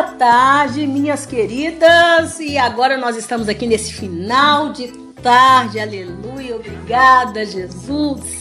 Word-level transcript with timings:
Boa 0.00 0.12
tarde, 0.12 0.86
minhas 0.86 1.26
queridas. 1.26 2.40
E 2.40 2.56
agora 2.56 2.96
nós 2.96 3.16
estamos 3.16 3.50
aqui 3.50 3.66
nesse 3.66 3.92
final 3.92 4.72
de 4.72 4.88
tarde. 5.22 5.78
Aleluia. 5.78 6.56
Obrigada, 6.56 7.44
Jesus. 7.44 8.39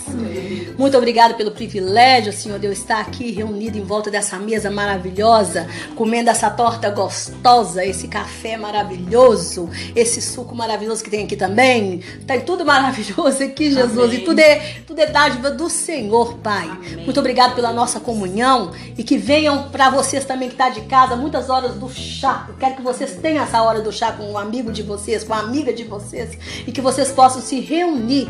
Muito 0.79 0.97
obrigada 0.97 1.33
pelo 1.33 1.51
privilégio, 1.51 2.31
Senhor, 2.31 2.57
de 2.57 2.65
eu 2.65 2.71
estar 2.71 3.01
aqui 3.01 3.31
reunido 3.31 3.77
em 3.77 3.83
volta 3.83 4.09
dessa 4.09 4.39
mesa 4.39 4.71
maravilhosa, 4.71 5.67
comendo 5.93 6.29
essa 6.29 6.49
torta 6.49 6.89
gostosa, 6.89 7.83
esse 7.85 8.07
café 8.07 8.55
maravilhoso, 8.55 9.69
esse 9.93 10.21
suco 10.21 10.55
maravilhoso 10.55 11.03
que 11.03 11.09
tem 11.09 11.25
aqui 11.25 11.35
também. 11.35 12.01
Tem 12.25 12.39
tudo 12.39 12.63
maravilhoso 12.65 13.43
aqui, 13.43 13.73
Jesus. 13.73 14.05
Amém. 14.05 14.19
E 14.19 14.23
tudo 14.23 14.39
é, 14.39 14.75
tudo 14.87 15.01
é 15.01 15.07
dádiva 15.07 15.51
do 15.51 15.69
Senhor, 15.69 16.37
Pai. 16.37 16.69
Amém. 16.69 17.03
Muito 17.03 17.19
obrigado 17.19 17.55
pela 17.55 17.73
nossa 17.73 17.99
comunhão 17.99 18.71
e 18.97 19.03
que 19.03 19.17
venham 19.17 19.69
para 19.71 19.89
vocês 19.89 20.23
também 20.23 20.47
que 20.47 20.55
está 20.55 20.69
de 20.69 20.79
casa 20.83 21.13
muitas 21.17 21.49
horas 21.49 21.73
do 21.73 21.89
chá. 21.89 22.45
Eu 22.47 22.55
quero 22.55 22.77
que 22.77 22.81
vocês 22.81 23.17
tenham 23.21 23.43
essa 23.43 23.61
hora 23.61 23.81
do 23.81 23.91
chá 23.91 24.13
com 24.13 24.31
um 24.31 24.37
amigo 24.37 24.71
de 24.71 24.81
vocês, 24.81 25.25
com 25.25 25.33
uma 25.33 25.41
amiga 25.41 25.73
de 25.73 25.83
vocês 25.83 26.37
e 26.65 26.71
que 26.71 26.79
vocês 26.79 27.11
possam 27.11 27.41
se 27.41 27.59
reunir 27.59 28.29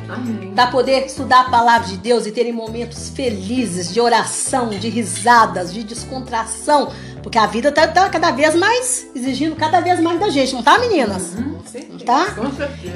para 0.55 0.65
poder 0.71 1.05
estudar 1.05 1.41
a 1.41 1.49
palavra 1.51 1.87
de 1.87 1.97
Deus 1.97 2.25
e 2.25 2.38
terem 2.39 2.53
momentos 2.53 3.09
felizes 3.09 3.93
de 3.93 3.99
oração, 3.99 4.69
de 4.69 4.87
risadas, 4.87 5.73
de 5.73 5.83
descontração, 5.83 6.89
porque 7.21 7.37
a 7.37 7.45
vida 7.45 7.69
tá, 7.69 7.85
tá 7.85 8.07
cada 8.07 8.31
vez 8.31 8.55
mais 8.55 9.07
exigindo 9.13 9.57
cada 9.57 9.81
vez 9.81 9.99
mais 9.99 10.17
da 10.21 10.29
gente, 10.29 10.53
não 10.53 10.63
tá, 10.63 10.79
meninas? 10.79 11.33
Uhum, 11.33 11.59
tá? 12.05 12.27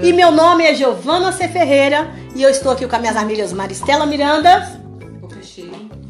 E 0.02 0.14
meu 0.14 0.32
nome 0.32 0.64
é 0.64 0.74
Giovana 0.74 1.34
C. 1.34 1.50
Ferreira 1.50 2.10
e 2.34 2.42
eu 2.42 2.50
estou 2.50 2.72
aqui 2.72 2.88
com 2.88 2.96
as 2.96 3.02
minhas 3.02 3.18
amigas 3.18 3.52
Maristela 3.52 4.06
Miranda. 4.06 4.82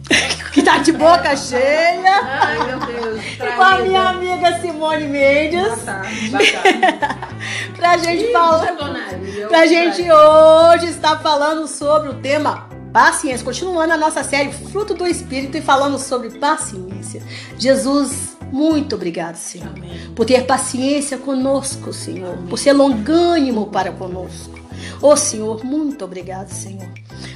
que 0.53 0.61
tá 0.61 0.77
de 0.77 0.91
boca 0.91 1.35
cheia. 1.35 2.21
Ai, 2.23 2.67
meu 2.67 2.79
Deus. 2.81 3.21
Com 3.55 3.63
a 3.63 3.79
minha 3.79 4.09
amiga 4.09 4.59
Simone 4.61 5.05
Mendes. 5.05 5.63
Boa 5.63 5.77
tarde. 5.77 6.29
Boa 6.29 6.43
tarde. 6.51 7.73
pra 7.75 7.97
gente 7.97 8.31
falar. 8.31 8.75
Pra 9.47 9.65
gente 9.65 10.03
hoje 10.03 10.85
estar 10.85 11.19
falando 11.19 11.67
sobre 11.67 12.09
o 12.09 12.13
tema 12.13 12.72
paciência. 12.93 13.43
Continuando 13.43 13.91
a 13.91 13.97
nossa 13.97 14.23
série 14.23 14.53
Fruto 14.53 14.93
do 14.93 15.07
Espírito 15.07 15.57
e 15.57 15.61
falando 15.61 15.97
sobre 15.97 16.29
paciência. 16.29 17.23
Jesus, 17.57 18.37
muito 18.51 18.95
obrigado, 18.95 19.35
Senhor, 19.35 19.73
Amém. 19.75 20.11
por 20.15 20.25
ter 20.25 20.45
paciência 20.45 21.17
conosco, 21.17 21.91
Senhor, 21.91 22.35
Amém. 22.35 22.47
por 22.47 22.59
ser 22.59 22.73
longânimo 22.73 23.65
para 23.65 23.91
conosco. 23.91 24.62
Ô 25.01 25.09
oh, 25.09 25.17
Senhor, 25.17 25.63
muito 25.63 26.05
obrigado, 26.05 26.49
Senhor. 26.49 26.87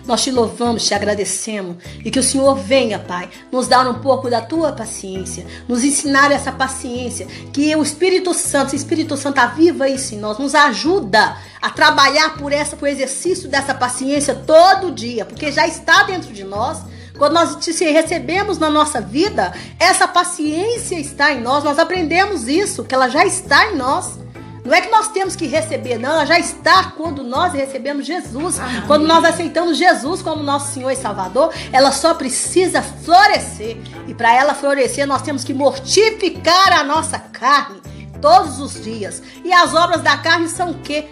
Nós 0.06 0.24
te 0.24 0.32
louvamos, 0.32 0.86
te 0.86 0.94
agradecemos 0.94 1.76
e 2.04 2.10
que 2.10 2.20
o 2.20 2.24
Senhor 2.24 2.56
venha, 2.56 2.98
Pai, 2.98 3.30
nos 3.52 3.68
dar 3.68 3.88
um 3.88 3.96
pouco 3.96 4.30
da 4.30 4.42
tua 4.42 4.72
paciência, 4.72 5.46
nos 5.68 5.84
ensinar 5.84 6.32
essa 6.32 6.52
paciência, 6.52 7.28
que 7.52 7.76
o 7.76 7.84
Espírito 7.84 8.34
Santo, 8.34 8.72
o 8.72 8.76
Espírito 8.76 9.18
Santo 9.18 9.42
viva 9.56 9.90
isso 9.90 10.16
em 10.16 10.18
nós, 10.18 10.38
nos 10.38 10.56
ajuda 10.56 11.38
a 11.62 11.70
trabalhar 11.70 12.38
por 12.38 12.54
essa, 12.54 12.76
por 12.76 12.88
exercício 12.88 13.50
dessa 13.50 13.74
paciência 13.74 14.34
todo 14.34 14.92
dia, 14.92 15.26
porque 15.26 15.52
já 15.52 15.68
está 15.68 16.04
dentro 16.04 16.34
de 16.34 16.44
nós. 16.44 16.80
Quando 17.18 17.34
nós 17.34 17.56
te 17.56 17.72
recebemos 17.84 18.60
na 18.60 18.70
nossa 18.70 19.02
vida, 19.02 19.52
essa 19.80 20.08
paciência 20.08 21.00
está 21.00 21.34
em 21.34 21.42
nós, 21.42 21.64
nós 21.64 21.80
aprendemos 21.80 22.48
isso, 22.48 22.84
que 22.84 22.94
ela 22.94 23.10
já 23.10 23.26
está 23.26 23.72
em 23.72 23.76
nós. 23.76 24.20
Não 24.68 24.74
é 24.74 24.82
que 24.82 24.92
nós 24.92 25.08
temos 25.08 25.34
que 25.34 25.48
receber, 25.48 25.98
não, 25.98 26.12
ela 26.12 26.26
já 26.26 26.38
está 26.38 26.92
quando 26.92 27.24
nós 27.24 27.54
recebemos 27.54 28.06
Jesus. 28.06 28.60
Amém. 28.60 28.82
Quando 28.86 29.08
nós 29.08 29.24
aceitamos 29.24 29.78
Jesus 29.78 30.22
como 30.22 30.44
nosso 30.44 30.74
Senhor 30.74 30.92
e 30.92 30.96
Salvador, 30.98 31.54
ela 31.72 31.90
só 31.94 32.14
precisa 32.14 32.82
florescer. 32.82 33.78
E 34.10 34.14
para 34.14 34.36
ela 34.36 34.54
florescer, 34.54 35.08
nós 35.08 35.22
temos 35.22 35.46
que 35.46 35.54
mortificar 35.54 36.74
a 36.74 36.84
nossa 36.84 37.18
carne 37.18 37.80
todos 38.22 38.60
os 38.60 38.84
dias. 38.84 39.24
E 39.42 39.54
as 39.54 39.74
obras 39.74 40.02
da 40.02 40.18
carne 40.18 40.50
são 40.50 40.72
o 40.72 40.80
quê? 40.80 41.06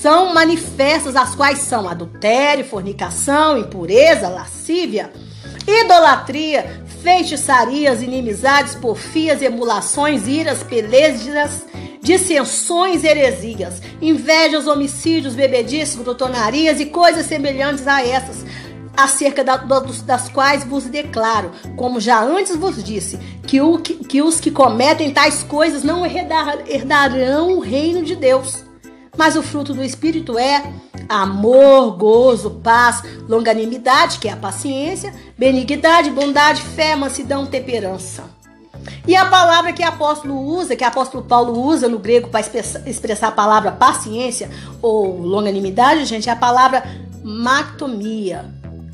São 0.00 0.32
manifestas, 0.32 1.16
as 1.16 1.34
quais 1.34 1.58
são 1.58 1.86
adultério, 1.86 2.64
fornicação, 2.64 3.58
impureza, 3.58 4.30
lascívia, 4.30 5.12
idolatria, 5.66 6.82
feitiçarias, 7.02 8.00
inimizades, 8.00 8.74
porfias, 8.74 9.42
emulações, 9.42 10.26
iras, 10.26 10.62
pelejas, 10.62 11.66
dissensões, 12.06 13.02
heresias, 13.02 13.82
invejas, 14.00 14.68
homicídios, 14.68 15.34
bebedices, 15.34 15.96
glutonarias 15.96 16.78
e 16.78 16.86
coisas 16.86 17.26
semelhantes 17.26 17.84
a 17.88 18.00
essas, 18.00 18.46
acerca 18.96 19.42
da, 19.42 19.56
das 19.56 20.28
quais 20.28 20.62
vos 20.62 20.84
declaro, 20.84 21.50
como 21.74 21.98
já 21.98 22.22
antes 22.22 22.54
vos 22.54 22.82
disse, 22.82 23.18
que, 23.44 23.60
o, 23.60 23.78
que, 23.78 23.94
que 24.04 24.22
os 24.22 24.38
que 24.38 24.52
cometem 24.52 25.10
tais 25.10 25.42
coisas 25.42 25.82
não 25.82 26.06
herdar, 26.06 26.60
herdarão 26.68 27.56
o 27.56 27.60
reino 27.60 28.04
de 28.04 28.14
Deus. 28.14 28.64
Mas 29.18 29.34
o 29.34 29.42
fruto 29.42 29.74
do 29.74 29.82
Espírito 29.82 30.38
é 30.38 30.62
amor, 31.08 31.96
gozo, 31.96 32.60
paz, 32.62 33.02
longanimidade, 33.28 34.20
que 34.20 34.28
é 34.28 34.32
a 34.32 34.36
paciência, 34.36 35.12
benignidade, 35.36 36.08
bondade, 36.10 36.62
fé, 36.62 36.94
mansidão, 36.94 37.46
temperança. 37.46 38.35
E 39.06 39.14
a 39.14 39.26
palavra 39.26 39.72
que 39.72 39.82
o 39.82 39.88
apóstolo 39.88 40.38
usa, 40.38 40.76
que 40.76 40.84
o 40.84 40.86
apóstolo 40.86 41.24
Paulo 41.24 41.58
usa 41.58 41.88
no 41.88 41.98
grego 41.98 42.28
para 42.28 42.40
expressar 42.86 43.28
a 43.28 43.32
palavra 43.32 43.72
paciência 43.72 44.50
ou 44.82 45.20
longanimidade, 45.20 46.04
gente, 46.04 46.28
é 46.28 46.32
a 46.32 46.36
palavra 46.36 46.82
mactomia, 47.22 48.44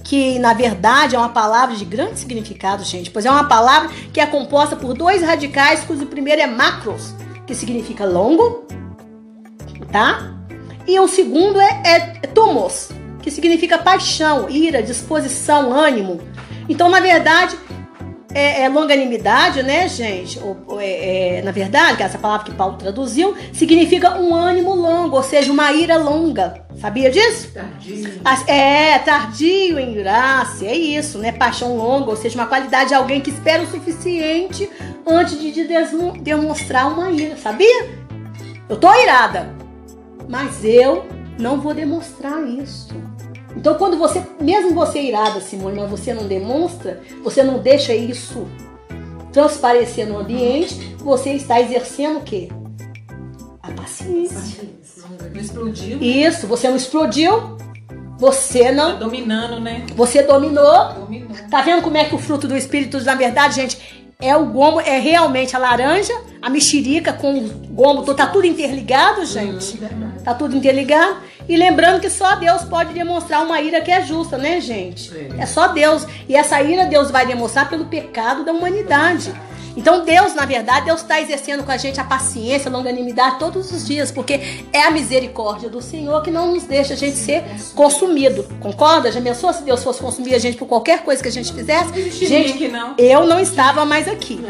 que 0.05 0.39
na 0.39 0.55
verdade 0.55 1.15
é 1.15 1.19
uma 1.19 1.29
palavra 1.29 1.77
de 1.77 1.85
grande 1.85 2.19
significado, 2.19 2.85
gente, 2.85 3.11
pois 3.11 3.27
é 3.27 3.31
uma 3.31 3.45
palavra 3.45 3.91
que 4.13 4.21
é 4.21 4.27
composta 4.27 4.77
por 4.77 4.95
dois 4.95 5.23
radicais, 5.23 5.85
cujo 5.85 6.07
primeiro 6.07 6.41
é 6.41 6.47
macros, 6.47 7.15
que 7.47 7.55
significa 7.55 8.05
longo, 8.05 8.67
tá? 9.91 10.35
E 10.87 10.99
o 10.99 11.07
segundo 11.07 11.61
é, 11.61 11.83
é 11.85 12.23
que 13.23 13.31
significa 13.31 13.79
paixão, 13.79 14.51
ira, 14.51 14.83
disposição, 14.83 15.73
ânimo. 15.73 16.21
Então, 16.69 16.91
na 16.91 17.01
verdade, 17.01 17.57
é, 18.35 18.63
é, 18.63 18.69
longanimidade, 18.69 19.63
né, 19.63 19.89
gente? 19.89 20.39
Ou, 20.39 20.81
é, 20.81 21.39
é, 21.39 21.43
na 21.43 21.51
verdade, 21.51 21.97
que 21.97 22.03
essa 22.03 22.19
palavra 22.19 22.47
que 22.47 22.55
Paulo 22.55 22.77
traduziu, 22.77 23.35
significa 23.53 24.19
um 24.19 24.35
ânimo 24.35 24.75
longo, 24.75 25.17
ou 25.17 25.23
seja, 25.23 25.53
uma 25.53 25.73
ira 25.73 25.97
longa. 25.97 26.65
Sabia 26.81 27.11
disso? 27.11 27.53
Tardio. 27.53 28.21
É, 28.47 28.99
tardio 28.99 29.79
em 29.79 29.95
graça, 29.95 30.65
é 30.65 30.75
isso, 30.75 31.19
né? 31.19 31.33
Paixão 31.33 31.77
longa, 31.77 32.11
ou 32.11 32.17
seja, 32.17 32.35
uma 32.35 32.47
qualidade 32.47 32.89
de 32.89 32.95
alguém 32.95 33.21
que 33.21 33.31
espera 33.31 33.63
o 33.63 33.71
suficiente 33.71 34.69
antes 35.07 35.39
de 35.39 35.67
demonstrar 36.21 36.93
uma 36.93 37.11
ira, 37.11 37.37
sabia? 37.37 37.91
Eu 38.69 38.77
tô 38.77 38.93
irada, 38.95 39.55
mas 40.29 40.65
eu 40.65 41.05
não 41.39 41.61
vou 41.61 41.75
demonstrar 41.75 42.43
isso. 42.49 42.95
Então, 43.57 43.75
quando 43.75 43.97
você, 43.97 44.23
mesmo 44.41 44.75
você 44.75 44.99
é 44.99 45.05
irada, 45.05 45.41
Simone, 45.41 45.81
mas 45.81 45.91
você 45.91 46.15
não 46.15 46.27
demonstra, 46.27 47.01
você 47.23 47.43
não 47.43 47.59
deixa 47.59 47.95
isso 47.95 48.47
transparecer 49.33 50.07
no 50.07 50.19
ambiente, 50.19 50.97
você 50.99 51.33
está 51.33 51.61
exercendo 51.61 52.19
o 52.19 52.23
quê? 52.23 52.49
A 53.63 53.71
paciência. 53.73 54.69
Não 55.35 55.41
explodiu. 55.41 55.99
Isso, 56.01 56.47
você 56.47 56.69
não 56.69 56.77
explodiu. 56.77 57.57
Você 58.19 58.71
não. 58.71 58.93
Tá 58.93 58.99
dominando, 58.99 59.61
né? 59.61 59.85
Você 59.97 60.23
dominou. 60.23 60.95
Dominou. 60.95 61.31
Tá 61.51 61.63
vendo 61.63 61.83
como 61.83 61.97
é 61.97 62.05
que 62.05 62.15
o 62.15 62.19
fruto 62.19 62.47
do 62.47 62.57
Espírito, 62.57 63.03
na 63.03 63.15
verdade, 63.15 63.57
gente, 63.57 63.79
é 64.21 64.37
o 64.37 64.47
gomo, 64.47 64.81
é 64.81 64.99
realmente 65.01 65.57
a 65.57 65.59
laranja, 65.59 66.15
a 66.41 66.49
mexerica 66.49 67.13
com 67.13 67.37
o 67.37 67.49
gomo, 67.49 68.03
tá 68.15 68.29
tudo 68.29 68.47
interligado, 68.47 69.25
gente. 69.27 69.77
Hum, 69.83 70.13
tá 70.25 70.33
tudo 70.33 70.57
interligado. 70.57 71.17
E 71.49 71.57
lembrando 71.57 72.01
que 72.01 72.11
só 72.11 72.37
Deus 72.37 72.63
pode 72.63 72.93
demonstrar 72.93 73.45
uma 73.45 73.61
ira 73.61 73.81
que 73.81 73.91
é 73.91 74.03
justa, 74.03 74.39
né, 74.39 74.61
gente? 74.61 75.11
Sim. 75.11 75.29
É 75.39 75.47
só 75.47 75.69
Deus. 75.69 76.07
E 76.29 76.37
essa 76.37 76.61
ira 76.63 76.87
Deus 76.87 77.11
vai 77.11 77.27
demonstrar 77.27 77.69
pelo 77.69 77.87
pecado 77.87 78.45
da 78.45 78.53
humanidade. 78.53 79.33
Então 79.77 80.05
Deus, 80.05 80.35
na 80.35 80.45
verdade, 80.45 80.87
Deus 80.87 81.01
está 81.01 81.21
exercendo 81.21 81.65
com 81.65 81.73
a 81.73 81.77
gente 81.77 82.01
a 82.01 82.05
paciência, 82.05 82.69
a 82.69 82.73
longanimidade 82.73 83.39
todos 83.39 83.71
os 83.73 83.87
dias, 83.87 84.11
porque 84.11 84.41
é 84.73 84.83
a 84.83 84.91
misericórdia 84.91 85.69
do 85.69 85.81
Senhor 85.81 86.23
que 86.23 86.31
não 86.31 86.53
nos 86.53 86.65
deixa 86.65 86.95
a 86.95 86.97
gente 86.97 87.17
ser 87.17 87.43
consumido. 87.75 88.45
Concorda? 88.61 89.11
Já 89.11 89.21
pensou 89.21 89.53
se 89.53 89.63
Deus 89.63 89.83
fosse 89.83 90.01
consumir 90.01 90.35
a 90.35 90.39
gente 90.39 90.57
por 90.57 90.67
qualquer 90.67 91.03
coisa 91.03 91.23
que 91.23 91.29
a 91.29 91.33
gente 91.33 91.53
fizesse? 91.53 92.11
Gente, 92.11 92.69
não. 92.69 92.95
eu 92.99 93.27
não 93.27 93.41
estava 93.41 93.85
mais 93.85 94.07
aqui. 94.09 94.41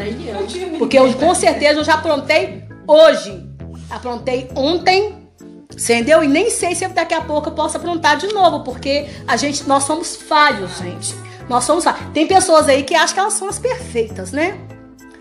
Porque 0.79 0.99
eu 0.99 1.13
com 1.15 1.35
certeza 1.35 1.81
eu 1.81 1.85
já 1.85 1.95
aprontei 1.95 2.65
hoje. 2.87 3.49
Aprontei 3.91 4.49
ontem, 4.57 5.22
entendeu? 5.75 6.23
E 6.23 6.29
nem 6.29 6.51
sei 6.51 6.75
se 6.75 6.87
daqui 6.89 7.15
a 7.15 7.21
pouco 7.21 7.49
eu 7.49 7.53
posso 7.53 7.77
aprontar 7.77 8.17
de 8.17 8.29
novo, 8.29 8.61
porque 8.61 9.09
a 9.27 9.37
gente, 9.37 9.67
nós 9.69 9.85
somos 9.85 10.17
falhos, 10.17 10.79
gente. 10.79 11.15
Nós 11.49 11.65
somos 11.65 11.85
falhos. 11.85 12.01
Tem 12.13 12.27
pessoas 12.27 12.69
aí 12.69 12.83
que 12.83 12.95
acham 12.95 13.15
que 13.15 13.21
elas 13.21 13.35
são 13.35 13.49
as 13.49 13.59
perfeitas, 13.59 14.33
né? 14.33 14.59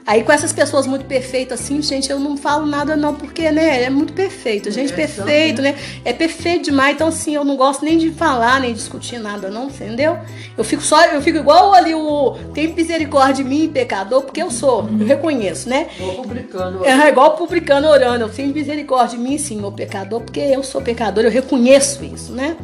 Aí 0.05 0.23
com 0.23 0.31
essas 0.31 0.51
pessoas 0.51 0.87
muito 0.87 1.05
perfeitas 1.05 1.61
assim, 1.61 1.81
gente, 1.81 2.09
eu 2.09 2.19
não 2.19 2.35
falo 2.35 2.65
nada 2.65 2.95
não, 2.95 3.13
porque, 3.13 3.51
né, 3.51 3.83
é 3.83 3.89
muito 3.89 4.13
perfeito, 4.13 4.71
gente, 4.71 4.91
é, 4.91 4.95
perfeito, 4.95 5.61
né? 5.61 5.75
É 6.03 6.11
perfeito 6.11 6.65
demais, 6.65 6.95
então 6.95 7.07
assim, 7.07 7.35
eu 7.35 7.45
não 7.45 7.55
gosto 7.55 7.85
nem 7.85 7.97
de 7.97 8.09
falar, 8.09 8.59
nem 8.59 8.73
discutir 8.73 9.19
nada 9.19 9.49
não, 9.49 9.67
entendeu? 9.67 10.17
Eu 10.57 10.63
fico 10.63 10.81
só, 10.81 11.05
eu 11.05 11.21
fico 11.21 11.37
igual 11.37 11.73
ali 11.73 11.93
o 11.93 12.35
tem 12.53 12.73
misericórdia 12.73 13.43
de 13.43 13.43
mim, 13.43 13.69
pecador, 13.69 14.23
porque 14.23 14.41
eu 14.41 14.49
sou, 14.49 14.89
eu 14.99 15.05
reconheço, 15.05 15.69
né? 15.69 15.87
Igual 15.97 16.15
publicano. 16.15 16.85
É, 16.85 17.09
igual 17.09 17.37
publicano 17.37 17.87
orando, 17.87 18.25
eu 18.25 18.29
tenho 18.29 18.53
misericórdia 18.53 19.17
de 19.17 19.23
mim, 19.23 19.37
sim, 19.37 19.57
meu 19.57 19.71
pecador, 19.71 20.21
porque 20.21 20.39
eu 20.39 20.63
sou 20.63 20.81
pecador, 20.81 21.23
eu 21.23 21.31
reconheço 21.31 22.03
isso, 22.03 22.31
né? 22.31 22.57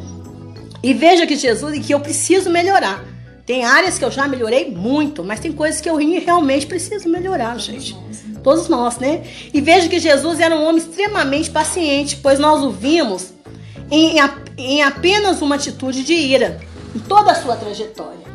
E 0.82 0.92
veja 0.92 1.26
que 1.26 1.36
Jesus 1.36 1.76
e 1.76 1.80
que 1.80 1.94
eu 1.94 2.00
preciso 2.00 2.50
melhorar. 2.50 3.17
Tem 3.48 3.64
áreas 3.64 3.98
que 3.98 4.04
eu 4.04 4.10
já 4.10 4.28
melhorei 4.28 4.70
muito, 4.70 5.24
mas 5.24 5.40
tem 5.40 5.50
coisas 5.50 5.80
que 5.80 5.88
eu 5.88 5.96
realmente 5.96 6.66
preciso 6.66 7.08
melhorar, 7.08 7.58
gente. 7.58 7.96
Todos 8.44 8.68
nós, 8.68 8.98
né? 8.98 9.24
E 9.54 9.58
veja 9.62 9.88
que 9.88 9.98
Jesus 9.98 10.38
era 10.38 10.54
um 10.54 10.68
homem 10.68 10.82
extremamente 10.82 11.50
paciente, 11.50 12.16
pois 12.16 12.38
nós 12.38 12.62
o 12.62 12.70
vimos 12.70 13.32
em, 13.90 14.16
em 14.58 14.82
apenas 14.82 15.40
uma 15.40 15.54
atitude 15.54 16.04
de 16.04 16.12
ira, 16.12 16.60
em 16.94 16.98
toda 16.98 17.32
a 17.32 17.34
sua 17.34 17.56
trajetória. 17.56 18.28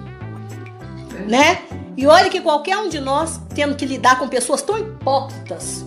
Né? 1.30 1.62
E 1.96 2.08
olha 2.08 2.28
que 2.28 2.42
qualquer 2.42 2.78
um 2.78 2.90
de 2.90 3.00
nós 3.00 3.40
tendo 3.54 3.76
que 3.76 3.86
lidar 3.86 4.18
com 4.18 4.28
pessoas 4.28 4.64
tão 4.64 4.80
hipócritas, 4.80 5.86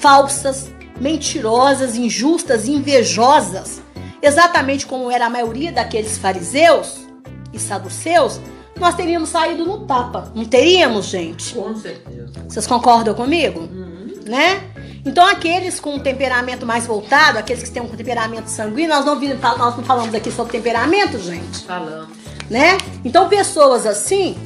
falsas, 0.00 0.70
mentirosas, 0.98 1.94
injustas, 1.94 2.68
invejosas, 2.68 3.82
exatamente 4.22 4.86
como 4.86 5.10
era 5.10 5.26
a 5.26 5.30
maioria 5.30 5.70
daqueles 5.70 6.16
fariseus, 6.16 7.06
e 7.52 7.58
saduceus, 7.58 8.40
nós 8.78 8.94
teríamos 8.94 9.28
saído 9.28 9.64
no 9.64 9.80
tapa. 9.80 10.32
Não 10.34 10.44
teríamos, 10.44 11.06
gente? 11.06 11.54
Com 11.54 11.74
certeza. 11.76 12.30
Vocês 12.48 12.66
concordam 12.66 13.14
comigo? 13.14 13.60
Uhum. 13.60 14.14
Né? 14.26 14.62
Então, 15.04 15.26
aqueles 15.26 15.80
com 15.80 15.94
um 15.94 15.98
temperamento 15.98 16.66
mais 16.66 16.86
voltado, 16.86 17.38
aqueles 17.38 17.62
que 17.62 17.70
têm 17.70 17.82
um 17.82 17.88
temperamento 17.88 18.48
sanguíneo, 18.48 18.90
nós 18.90 19.04
não, 19.04 19.14
nós 19.14 19.76
não 19.76 19.84
falamos 19.84 20.14
aqui 20.14 20.30
sobre 20.30 20.52
temperamento, 20.52 21.18
gente? 21.18 21.64
Falamos. 21.64 22.16
Né? 22.50 22.76
Então, 23.04 23.28
pessoas 23.28 23.86
assim, 23.86 24.36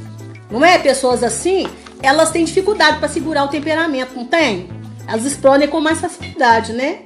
não 0.50 0.64
é? 0.64 0.78
Pessoas 0.78 1.22
assim, 1.22 1.66
elas 2.02 2.31
têm 2.31 2.44
dificuldade 2.44 2.98
para 2.98 3.08
segurar 3.08 3.44
o 3.44 3.48
temperamento, 3.48 4.14
não 4.14 4.25
tem? 4.25 4.69
Elas 5.06 5.25
explodem 5.25 5.69
com 5.69 5.81
mais 5.81 6.00
facilidade, 6.00 6.72
né? 6.72 7.00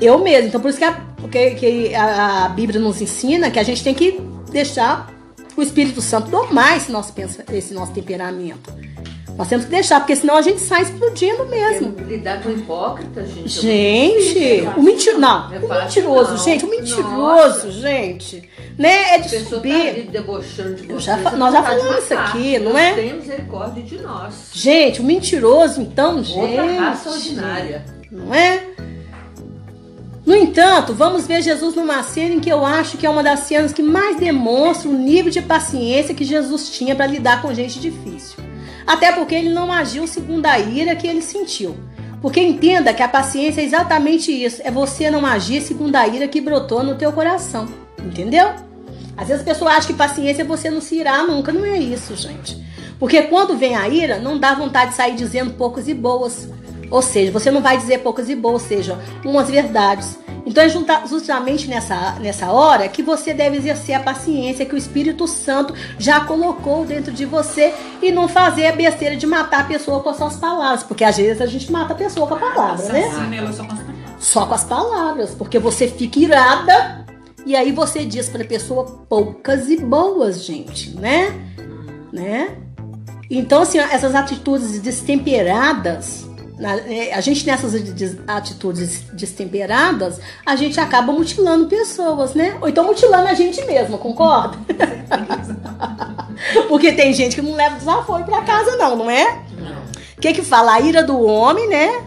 Eu 0.00 0.18
mesmo. 0.18 0.48
Então, 0.48 0.60
por 0.60 0.70
isso 0.70 0.78
que 0.78 0.84
a, 0.84 1.00
que, 1.30 1.50
que 1.50 1.94
a, 1.94 2.46
a 2.46 2.48
Bíblia 2.48 2.80
nos 2.80 3.00
ensina 3.00 3.50
que 3.50 3.58
a 3.58 3.62
gente 3.62 3.82
tem 3.82 3.92
que 3.92 4.20
deixar 4.50 5.12
o 5.56 5.62
Espírito 5.62 6.00
Santo 6.00 6.30
domar 6.30 6.76
esse 6.76 6.90
nosso, 6.90 7.12
esse 7.52 7.74
nosso 7.74 7.92
temperamento. 7.92 8.72
Nós 9.40 9.48
temos 9.48 9.64
que 9.64 9.70
deixar, 9.70 10.00
porque 10.00 10.14
senão 10.14 10.36
a 10.36 10.42
gente 10.42 10.60
sai 10.60 10.82
explodindo 10.82 11.46
mesmo. 11.46 11.92
Porque 11.92 12.16
lidar 12.16 12.42
com 12.42 12.50
hipócrita, 12.50 13.24
gente. 13.24 13.48
Gente, 13.48 14.60
é 14.66 14.72
o 14.76 14.82
mentiroso. 14.82 15.18
Não, 15.18 15.54
é 15.54 15.58
o 15.58 15.68
mentiroso, 15.68 16.30
não. 16.32 16.36
gente, 16.36 16.64
o 16.66 16.68
mentiroso, 16.68 17.66
Nossa. 17.66 17.70
gente. 17.70 18.50
Né? 18.76 19.14
É 19.14 19.18
de 19.18 19.40
subir. 19.40 20.04
Tá 20.04 20.10
debochando 20.12 20.74
de 20.74 20.98
já, 20.98 21.16
nós 21.16 21.54
já 21.54 21.62
falamos 21.62 22.04
isso 22.04 22.12
aqui, 22.12 22.58
não 22.58 22.76
é? 22.76 22.92
Tem 22.92 23.14
misericórdia 23.14 23.82
de 23.82 23.98
nós. 23.98 24.34
Gente, 24.52 25.00
o 25.00 25.04
mentiroso, 25.04 25.80
então, 25.80 26.22
gente. 26.22 26.38
Outra 26.38 26.80
raça 26.80 27.10
ordinária. 27.10 27.84
Não 28.10 28.34
é? 28.34 28.62
No 30.30 30.36
entanto, 30.36 30.94
vamos 30.94 31.26
ver 31.26 31.42
Jesus 31.42 31.74
numa 31.74 32.04
cena 32.04 32.36
em 32.36 32.38
que 32.38 32.48
eu 32.48 32.64
acho 32.64 32.96
que 32.96 33.04
é 33.04 33.10
uma 33.10 33.20
das 33.20 33.40
cenas 33.40 33.72
que 33.72 33.82
mais 33.82 34.16
demonstra 34.16 34.88
o 34.88 34.92
nível 34.92 35.28
de 35.28 35.42
paciência 35.42 36.14
que 36.14 36.22
Jesus 36.22 36.70
tinha 36.70 36.94
para 36.94 37.04
lidar 37.04 37.42
com 37.42 37.52
gente 37.52 37.80
difícil. 37.80 38.36
Até 38.86 39.10
porque 39.10 39.34
ele 39.34 39.48
não 39.48 39.72
agiu 39.72 40.06
segundo 40.06 40.46
a 40.46 40.56
ira 40.56 40.94
que 40.94 41.04
ele 41.04 41.20
sentiu. 41.20 41.76
Porque 42.22 42.40
entenda 42.40 42.94
que 42.94 43.02
a 43.02 43.08
paciência 43.08 43.60
é 43.60 43.64
exatamente 43.64 44.30
isso, 44.30 44.62
é 44.62 44.70
você 44.70 45.10
não 45.10 45.26
agir 45.26 45.62
segundo 45.62 45.96
a 45.96 46.06
ira 46.06 46.28
que 46.28 46.40
brotou 46.40 46.84
no 46.84 46.94
teu 46.94 47.10
coração. 47.12 47.66
Entendeu? 47.98 48.52
Às 49.16 49.26
vezes 49.26 49.42
a 49.42 49.44
pessoa 49.44 49.72
acha 49.72 49.88
que 49.88 49.94
paciência 49.94 50.42
é 50.42 50.44
você 50.44 50.70
não 50.70 50.80
se 50.80 50.94
irar 50.94 51.26
nunca, 51.26 51.52
não 51.52 51.64
é 51.64 51.76
isso, 51.76 52.14
gente. 52.14 52.56
Porque 53.00 53.22
quando 53.22 53.58
vem 53.58 53.74
a 53.74 53.88
ira, 53.88 54.20
não 54.20 54.38
dá 54.38 54.54
vontade 54.54 54.92
de 54.92 54.96
sair 54.96 55.16
dizendo 55.16 55.54
poucas 55.54 55.88
e 55.88 55.94
boas. 55.94 56.48
Ou 56.90 57.00
seja, 57.00 57.30
você 57.30 57.50
não 57.50 57.62
vai 57.62 57.76
dizer 57.76 57.98
poucas 57.98 58.28
e 58.28 58.34
boas, 58.34 58.62
sejam 58.62 58.98
umas 59.24 59.48
verdades. 59.48 60.18
Então 60.44 60.64
é 60.64 60.68
justamente 61.06 61.68
nessa, 61.68 62.16
nessa 62.18 62.50
hora 62.50 62.88
que 62.88 63.02
você 63.02 63.32
deve 63.32 63.58
exercer 63.58 63.94
a 63.94 64.00
paciência 64.00 64.64
que 64.64 64.74
o 64.74 64.78
Espírito 64.78 65.28
Santo 65.28 65.74
já 65.98 66.20
colocou 66.20 66.84
dentro 66.84 67.12
de 67.12 67.24
você 67.24 67.74
e 68.02 68.10
não 68.10 68.26
fazer 68.26 68.66
a 68.66 68.72
besteira 68.72 69.16
de 69.16 69.26
matar 69.26 69.60
a 69.60 69.64
pessoa 69.64 70.00
com 70.00 70.08
as 70.08 70.16
suas 70.16 70.36
palavras. 70.36 70.82
Porque 70.82 71.04
às 71.04 71.16
vezes 71.16 71.40
a 71.40 71.46
gente 71.46 71.70
mata 71.70 71.92
a 71.92 71.96
pessoa 71.96 72.26
com 72.26 72.34
a 72.34 72.38
palavra, 72.38 72.92
né? 72.92 73.02
Só 73.12 73.64
com 73.64 73.72
as 73.72 73.80
palavras. 73.80 73.96
Só 74.18 74.46
com 74.46 74.54
as 74.54 74.64
palavras. 74.64 75.34
Porque 75.34 75.58
você 75.58 75.86
fica 75.88 76.18
irada 76.18 77.06
e 77.46 77.54
aí 77.54 77.70
você 77.72 78.04
diz 78.04 78.28
para 78.28 78.42
a 78.42 78.46
pessoa 78.46 78.84
poucas 79.08 79.68
e 79.68 79.76
boas, 79.76 80.42
gente, 80.44 80.96
né? 80.96 81.32
Né? 82.12 82.56
Então, 83.30 83.62
assim, 83.62 83.78
essas 83.78 84.14
atitudes 84.14 84.80
destemperadas 84.80 86.28
a 87.14 87.20
gente 87.20 87.46
nessas 87.46 87.72
atitudes 88.26 89.04
destemperadas, 89.12 90.20
a 90.44 90.56
gente 90.56 90.78
acaba 90.78 91.12
mutilando 91.12 91.66
pessoas, 91.66 92.34
né? 92.34 92.58
Ou 92.60 92.68
então 92.68 92.84
mutilando 92.84 93.28
a 93.28 93.34
gente 93.34 93.64
mesma, 93.64 93.96
concorda? 93.96 94.58
Porque 96.68 96.92
tem 96.92 97.12
gente 97.12 97.36
que 97.36 97.42
não 97.42 97.54
leva 97.54 97.76
desaforo 97.76 98.24
para 98.24 98.42
casa 98.42 98.76
não, 98.76 98.96
não 98.96 99.10
é? 99.10 99.42
O 100.16 100.20
que 100.20 100.34
que 100.34 100.42
fala? 100.42 100.74
A 100.74 100.80
ira 100.80 101.02
do 101.02 101.18
homem, 101.22 101.66
né? 101.66 102.04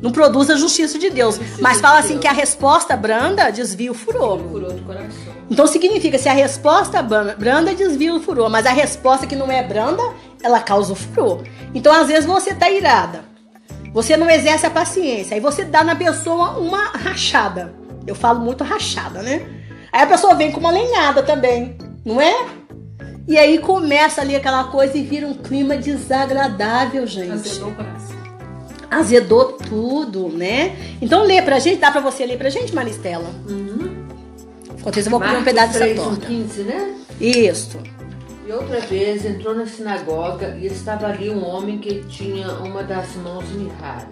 Não 0.00 0.10
produz 0.10 0.50
a 0.50 0.56
justiça 0.56 0.98
de 0.98 1.10
Deus. 1.10 1.36
Justiça 1.36 1.62
mas 1.62 1.80
fala 1.80 2.00
de 2.00 2.06
assim 2.06 2.14
Deus. 2.14 2.22
que 2.22 2.28
a 2.28 2.32
resposta 2.32 2.96
branda 2.96 3.48
desvia 3.52 3.92
o 3.92 3.94
furor. 3.94 4.40
furor 4.40 4.72
do 4.72 4.82
coração. 4.82 5.32
Então 5.48 5.66
significa, 5.68 6.18
se 6.18 6.28
a 6.28 6.32
resposta 6.32 7.00
branda 7.00 7.72
desvia 7.74 8.12
o 8.12 8.20
furor, 8.20 8.50
mas 8.50 8.66
a 8.66 8.72
resposta 8.72 9.24
que 9.24 9.36
não 9.36 9.52
é 9.52 9.62
branda, 9.62 10.02
ela 10.42 10.58
causa 10.58 10.92
o 10.92 10.96
furor. 10.96 11.44
Então 11.72 11.92
às 11.92 12.08
vezes 12.08 12.26
você 12.26 12.52
tá 12.52 12.68
irada. 12.68 13.31
Você 13.92 14.16
não 14.16 14.28
exerce 14.30 14.66
a 14.66 14.70
paciência. 14.70 15.34
Aí 15.34 15.40
você 15.40 15.64
dá 15.64 15.84
na 15.84 15.94
pessoa 15.94 16.58
uma 16.58 16.84
rachada. 16.84 17.74
Eu 18.06 18.14
falo 18.14 18.40
muito 18.40 18.64
rachada, 18.64 19.22
né? 19.22 19.46
Aí 19.92 20.02
a 20.02 20.06
pessoa 20.06 20.34
vem 20.34 20.50
com 20.50 20.60
uma 20.60 20.70
lenhada 20.70 21.22
também, 21.22 21.76
não 22.04 22.20
é? 22.20 22.46
E 23.28 23.38
aí 23.38 23.58
começa 23.58 24.20
ali 24.20 24.34
aquela 24.34 24.64
coisa 24.64 24.96
e 24.96 25.02
vira 25.02 25.26
um 25.26 25.34
clima 25.34 25.76
desagradável, 25.76 27.06
gente. 27.06 27.32
Azedou 27.32 27.68
o 27.68 27.74
coração. 27.74 28.16
Azedou 28.90 29.44
tudo, 29.52 30.28
né? 30.28 30.76
Então 31.00 31.22
lê 31.22 31.40
pra 31.40 31.58
gente, 31.58 31.78
dá 31.78 31.90
pra 31.90 32.00
você 32.00 32.26
ler 32.26 32.38
pra 32.38 32.50
gente, 32.50 32.74
Maristela? 32.74 33.30
Uhum. 33.48 34.06
Enquanto 34.78 34.98
isso, 34.98 35.08
eu 35.08 35.10
vou 35.12 35.20
comer 35.20 35.36
um 35.36 35.44
pedaço 35.44 35.74
3, 35.74 35.94
dessa 35.94 36.08
torta. 36.08 36.26
15, 36.26 36.62
né? 36.62 36.94
Isso. 37.20 37.78
E 38.44 38.50
outra 38.50 38.80
vez 38.80 39.24
entrou 39.24 39.54
na 39.54 39.66
sinagoga 39.66 40.56
e 40.56 40.66
estava 40.66 41.06
ali 41.06 41.30
um 41.30 41.44
homem 41.44 41.78
que 41.78 42.02
tinha 42.04 42.50
uma 42.54 42.82
das 42.82 43.14
mãos 43.14 43.48
mirrada. 43.50 44.10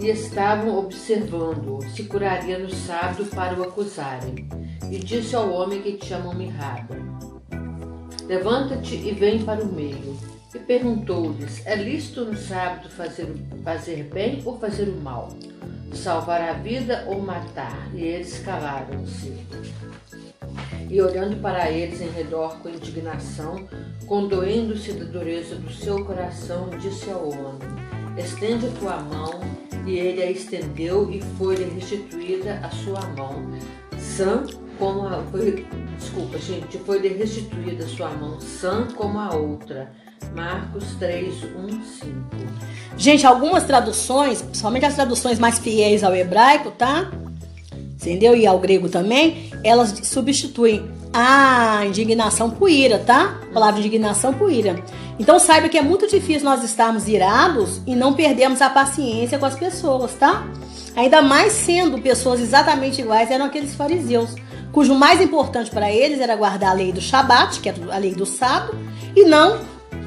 E 0.00 0.08
estavam 0.08 0.78
observando-o, 0.78 1.82
se 1.90 2.04
curaria 2.04 2.58
no 2.58 2.70
sábado 2.70 3.24
para 3.26 3.58
o 3.58 3.64
acusarem. 3.64 4.48
E 4.90 4.98
disse 4.98 5.34
ao 5.34 5.50
homem 5.50 5.82
que 5.82 5.94
tinha 5.94 6.20
a 6.20 6.22
mão 6.22 6.34
mirrada: 6.34 6.96
Levanta-te 8.26 8.94
e 8.94 9.12
vem 9.12 9.42
para 9.42 9.64
o 9.64 9.72
meio. 9.72 10.16
E 10.54 10.58
perguntou-lhes: 10.60 11.66
É 11.66 11.74
lícito 11.74 12.24
no 12.24 12.36
sábado 12.36 12.88
fazer, 12.88 13.26
fazer 13.64 14.04
bem 14.04 14.40
ou 14.44 14.56
fazer 14.58 14.88
o 14.88 15.00
mal? 15.00 15.30
Salvar 15.92 16.40
a 16.40 16.52
vida 16.52 17.04
ou 17.08 17.20
matar? 17.20 17.88
E 17.92 18.02
eles 18.02 18.38
calaram-se. 18.38 19.32
E 20.94 21.02
olhando 21.02 21.42
para 21.42 21.72
eles 21.72 22.00
em 22.00 22.08
redor 22.08 22.56
com 22.62 22.68
indignação, 22.68 23.66
condoendo-se 24.06 24.92
da 24.92 25.04
dureza 25.04 25.56
do 25.56 25.72
seu 25.72 26.04
coração, 26.04 26.70
disse 26.80 27.10
ao 27.10 27.30
homem: 27.30 27.58
Estende 28.16 28.66
a 28.66 28.70
tua 28.78 29.00
mão. 29.00 29.40
E 29.84 29.98
ele 29.98 30.22
a 30.22 30.30
estendeu 30.30 31.10
e 31.10 31.20
foi-lhe 31.36 31.64
restituída 31.64 32.60
a 32.62 32.70
sua 32.70 33.00
mão, 33.16 33.44
sã 33.98 34.44
como 34.78 35.08
a. 35.08 35.20
Foi, 35.32 35.66
desculpa, 35.98 36.38
gente, 36.38 36.78
foi-lhe 36.78 37.08
restituída 37.08 37.84
a 37.84 37.88
sua 37.88 38.10
mão, 38.10 38.40
sã 38.40 38.86
como 38.94 39.18
a 39.18 39.34
outra. 39.34 39.90
Marcos 40.32 40.84
3, 41.00 41.42
1, 41.42 41.82
5. 41.82 42.14
Gente, 42.96 43.26
algumas 43.26 43.64
traduções, 43.64 44.42
principalmente 44.42 44.86
as 44.86 44.94
traduções 44.94 45.40
mais 45.40 45.58
fiéis 45.58 46.04
ao 46.04 46.14
hebraico, 46.14 46.70
tá? 46.70 47.10
Entendeu? 48.08 48.36
E 48.36 48.46
ao 48.46 48.58
grego 48.58 48.88
também, 48.88 49.50
elas 49.62 49.94
substituem 50.04 50.88
a 51.12 51.84
indignação 51.86 52.50
por 52.50 52.68
ira, 52.68 52.98
tá? 52.98 53.40
A 53.50 53.54
palavra 53.54 53.80
indignação 53.80 54.34
por 54.34 54.50
ira. 54.50 54.82
Então 55.18 55.38
saiba 55.38 55.68
que 55.68 55.78
é 55.78 55.82
muito 55.82 56.08
difícil 56.08 56.44
nós 56.44 56.64
estarmos 56.64 57.06
irados 57.06 57.80
e 57.86 57.94
não 57.94 58.14
perdermos 58.14 58.60
a 58.60 58.68
paciência 58.68 59.38
com 59.38 59.46
as 59.46 59.54
pessoas, 59.54 60.12
tá? 60.14 60.44
Ainda 60.96 61.22
mais 61.22 61.52
sendo 61.52 61.98
pessoas 61.98 62.40
exatamente 62.40 63.00
iguais 63.00 63.30
eram 63.30 63.46
aqueles 63.46 63.74
fariseus, 63.74 64.30
cujo 64.72 64.94
mais 64.94 65.20
importante 65.20 65.70
para 65.70 65.90
eles 65.90 66.20
era 66.20 66.34
guardar 66.34 66.70
a 66.70 66.74
lei 66.74 66.92
do 66.92 67.00
Shabat, 67.00 67.60
que 67.60 67.68
é 67.68 67.74
a 67.90 67.98
lei 67.98 68.12
do 68.12 68.26
sábado, 68.26 68.76
e 69.14 69.24
não 69.24 69.60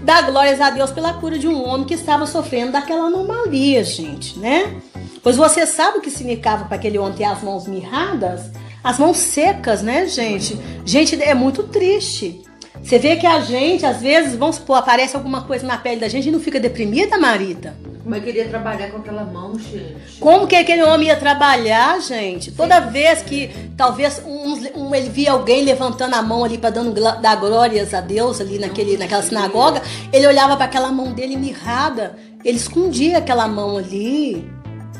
dar 0.07 0.21
glórias 0.21 0.61
a 0.61 0.69
Deus 0.69 0.89
pela 0.89 1.15
cura 1.15 1.37
de 1.37 1.49
um 1.49 1.67
homem 1.67 1.85
que 1.85 1.93
estava 1.93 2.25
sofrendo 2.25 2.71
daquela 2.71 3.07
anomalia, 3.07 3.83
gente, 3.83 4.39
né? 4.39 4.79
Pois 5.21 5.35
você 5.35 5.65
sabe 5.65 5.97
o 5.97 6.01
que 6.01 6.09
significava 6.09 6.63
para 6.63 6.77
aquele 6.77 6.97
homem 6.97 7.13
ter 7.13 7.25
as 7.25 7.43
mãos 7.43 7.67
mirradas? 7.67 8.49
As 8.81 8.97
mãos 8.97 9.17
secas, 9.17 9.81
né, 9.81 10.07
gente? 10.07 10.57
Gente, 10.85 11.21
é 11.21 11.33
muito 11.33 11.63
triste. 11.63 12.41
Você 12.87 12.99
vê 12.99 13.17
que 13.17 13.27
a 13.27 13.41
gente, 13.41 13.85
às 13.85 13.99
vezes, 13.99 14.37
vamos 14.37 14.55
supor, 14.55 14.77
aparece 14.77 15.13
alguma 15.13 15.41
coisa 15.41 15.67
na 15.67 15.77
pele 15.77 15.99
da 15.99 16.07
gente 16.07 16.29
e 16.29 16.31
não 16.31 16.39
fica 16.39 16.57
deprimida, 16.57 17.17
Marita? 17.17 17.75
Mas 18.05 18.23
queria 18.23 18.47
trabalhar 18.47 18.91
com 18.91 18.99
aquela 18.99 19.25
mão, 19.25 19.59
gente. 19.59 20.21
Como 20.21 20.47
que 20.47 20.55
aquele 20.55 20.81
homem 20.83 21.09
ia 21.09 21.17
trabalhar, 21.17 21.99
gente? 21.99 22.49
Toda 22.49 22.79
vez 22.79 23.21
que 23.21 23.49
talvez 23.75 24.23
um, 24.25 24.53
um, 24.79 24.95
ele 24.95 25.09
via 25.09 25.33
alguém 25.33 25.65
levantando 25.65 26.13
a 26.13 26.21
mão 26.21 26.45
ali 26.45 26.57
para 26.57 26.69
dando 26.69 26.93
dar 26.93 27.35
glórias 27.35 27.93
a 27.93 27.99
Deus 27.99 28.39
ali 28.39 28.57
naquele, 28.57 28.95
naquela 28.95 29.21
sinagoga, 29.21 29.81
ele 30.13 30.25
olhava 30.25 30.55
para 30.55 30.63
aquela 30.63 30.89
mão 30.89 31.11
dele 31.11 31.35
mirrada, 31.35 32.15
ele 32.41 32.55
escondia 32.55 33.17
aquela 33.17 33.49
mão 33.49 33.75
ali. 33.75 34.49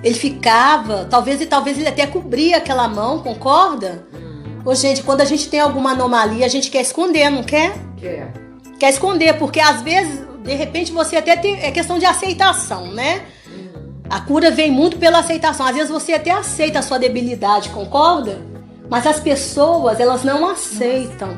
Ele 0.03 0.15
ficava, 0.15 1.05
talvez 1.05 1.39
e 1.39 1.45
talvez 1.45 1.79
ele 1.79 1.87
até 1.87 2.05
cobria 2.05 2.57
aquela 2.57 2.89
mão, 2.89 3.19
concorda? 3.19 4.05
Ô, 4.67 4.75
gente, 4.75 5.01
quando 5.01 5.21
a 5.21 5.25
gente 5.25 5.47
tem 5.47 5.61
alguma 5.61 5.91
anomalia, 5.91 6.45
a 6.45 6.49
gente 6.49 6.69
quer 6.69 6.81
esconder, 6.81 7.29
não 7.29 7.41
quer? 7.41 7.73
Quer. 7.95 8.33
Quer 8.77 8.89
esconder, 8.89 9.37
porque 9.39 9.61
às 9.61 9.81
vezes, 9.81 10.27
de 10.43 10.53
repente, 10.55 10.91
você 10.91 11.15
até 11.15 11.37
tem. 11.37 11.57
É 11.61 11.71
questão 11.71 11.97
de 11.97 12.05
aceitação, 12.05 12.91
né? 12.91 13.21
A 14.09 14.19
cura 14.19 14.51
vem 14.51 14.69
muito 14.69 14.97
pela 14.97 15.19
aceitação. 15.19 15.65
Às 15.65 15.73
vezes 15.73 15.89
você 15.89 16.11
até 16.11 16.31
aceita 16.31 16.79
a 16.79 16.81
sua 16.81 16.97
debilidade, 16.97 17.69
concorda? 17.69 18.41
Mas 18.89 19.07
as 19.07 19.21
pessoas, 19.21 20.01
elas 20.01 20.25
não 20.25 20.49
aceitam. 20.49 21.29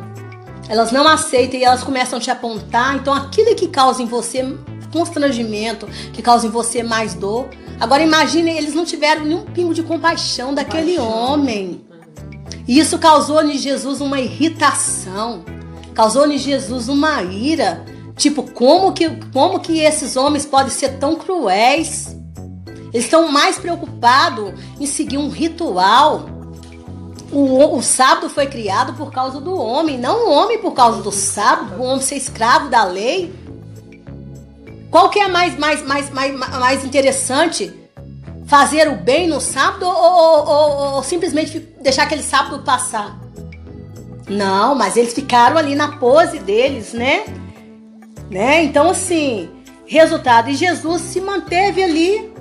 Elas 0.67 0.91
não 0.91 1.07
aceitam 1.07 1.59
e 1.59 1.63
elas 1.63 1.83
começam 1.83 2.17
a 2.17 2.19
te 2.19 2.31
apontar. 2.31 2.95
Então, 2.95 3.13
aquilo 3.13 3.53
que 3.53 3.67
causa 3.67 4.01
em 4.01 4.07
você 4.07 4.43
constrangimento, 4.91 5.85
que 6.11 6.23
causa 6.23 6.47
em 6.47 6.49
você 6.49 6.81
mais 6.81 7.13
dor. 7.13 7.47
Agora, 7.79 8.01
imagine, 8.01 8.49
eles 8.49 8.73
não 8.73 8.85
tiveram 8.85 9.23
nenhum 9.23 9.45
pingo 9.45 9.71
de 9.71 9.83
compaixão 9.83 10.51
daquele 10.51 10.97
homem. 10.97 11.87
E 12.69 12.77
isso 12.77 12.99
causou 12.99 13.43
em 13.43 13.57
Jesus 13.57 13.99
uma 13.99 14.19
irritação, 14.19 15.43
causou 15.95 16.31
em 16.31 16.37
Jesus 16.37 16.87
uma 16.87 17.23
ira. 17.23 17.83
Tipo, 18.15 18.43
como 18.43 18.93
que, 18.93 19.09
como 19.33 19.59
que 19.59 19.79
esses 19.79 20.15
homens 20.15 20.45
podem 20.45 20.69
ser 20.69 20.99
tão 20.99 21.15
cruéis? 21.15 22.15
Eles 22.93 23.05
estão 23.05 23.31
mais 23.31 23.57
preocupados 23.57 24.53
em 24.79 24.85
seguir 24.85 25.17
um 25.17 25.29
ritual. 25.29 26.29
O, 27.31 27.75
o 27.75 27.81
sábado 27.81 28.29
foi 28.29 28.45
criado 28.45 28.93
por 28.93 29.11
causa 29.11 29.41
do 29.41 29.55
homem, 29.55 29.97
não 29.97 30.27
o 30.27 30.31
homem 30.31 30.59
por 30.59 30.73
causa 30.73 31.01
do 31.01 31.11
sábado, 31.11 31.81
o 31.81 31.83
homem 31.83 32.01
ser 32.01 32.17
escravo 32.17 32.69
da 32.69 32.83
lei. 32.83 33.33
Qual 34.91 35.09
que 35.09 35.17
é 35.17 35.27
mais, 35.27 35.57
mais, 35.57 35.83
mais, 35.83 36.11
mais, 36.11 36.37
mais 36.37 36.85
interessante? 36.85 37.78
Fazer 38.49 38.89
o 38.89 38.95
bem 38.95 39.27
no 39.27 39.39
sábado 39.39 39.85
ou, 39.85 39.93
ou, 39.93 40.47
ou, 40.47 40.95
ou 40.95 41.03
simplesmente 41.03 41.59
deixar 41.79 42.03
aquele 42.03 42.23
sábado 42.23 42.63
passar? 42.63 43.19
Não, 44.27 44.73
mas 44.73 44.97
eles 44.97 45.13
ficaram 45.13 45.55
ali 45.55 45.75
na 45.75 45.97
pose 45.97 46.39
deles, 46.39 46.91
né? 46.91 47.25
né? 48.29 48.63
Então, 48.63 48.89
assim, 48.89 49.49
resultado. 49.85 50.49
E 50.49 50.55
Jesus 50.55 51.01
se 51.03 51.21
manteve 51.21 51.83
ali, 51.83 52.33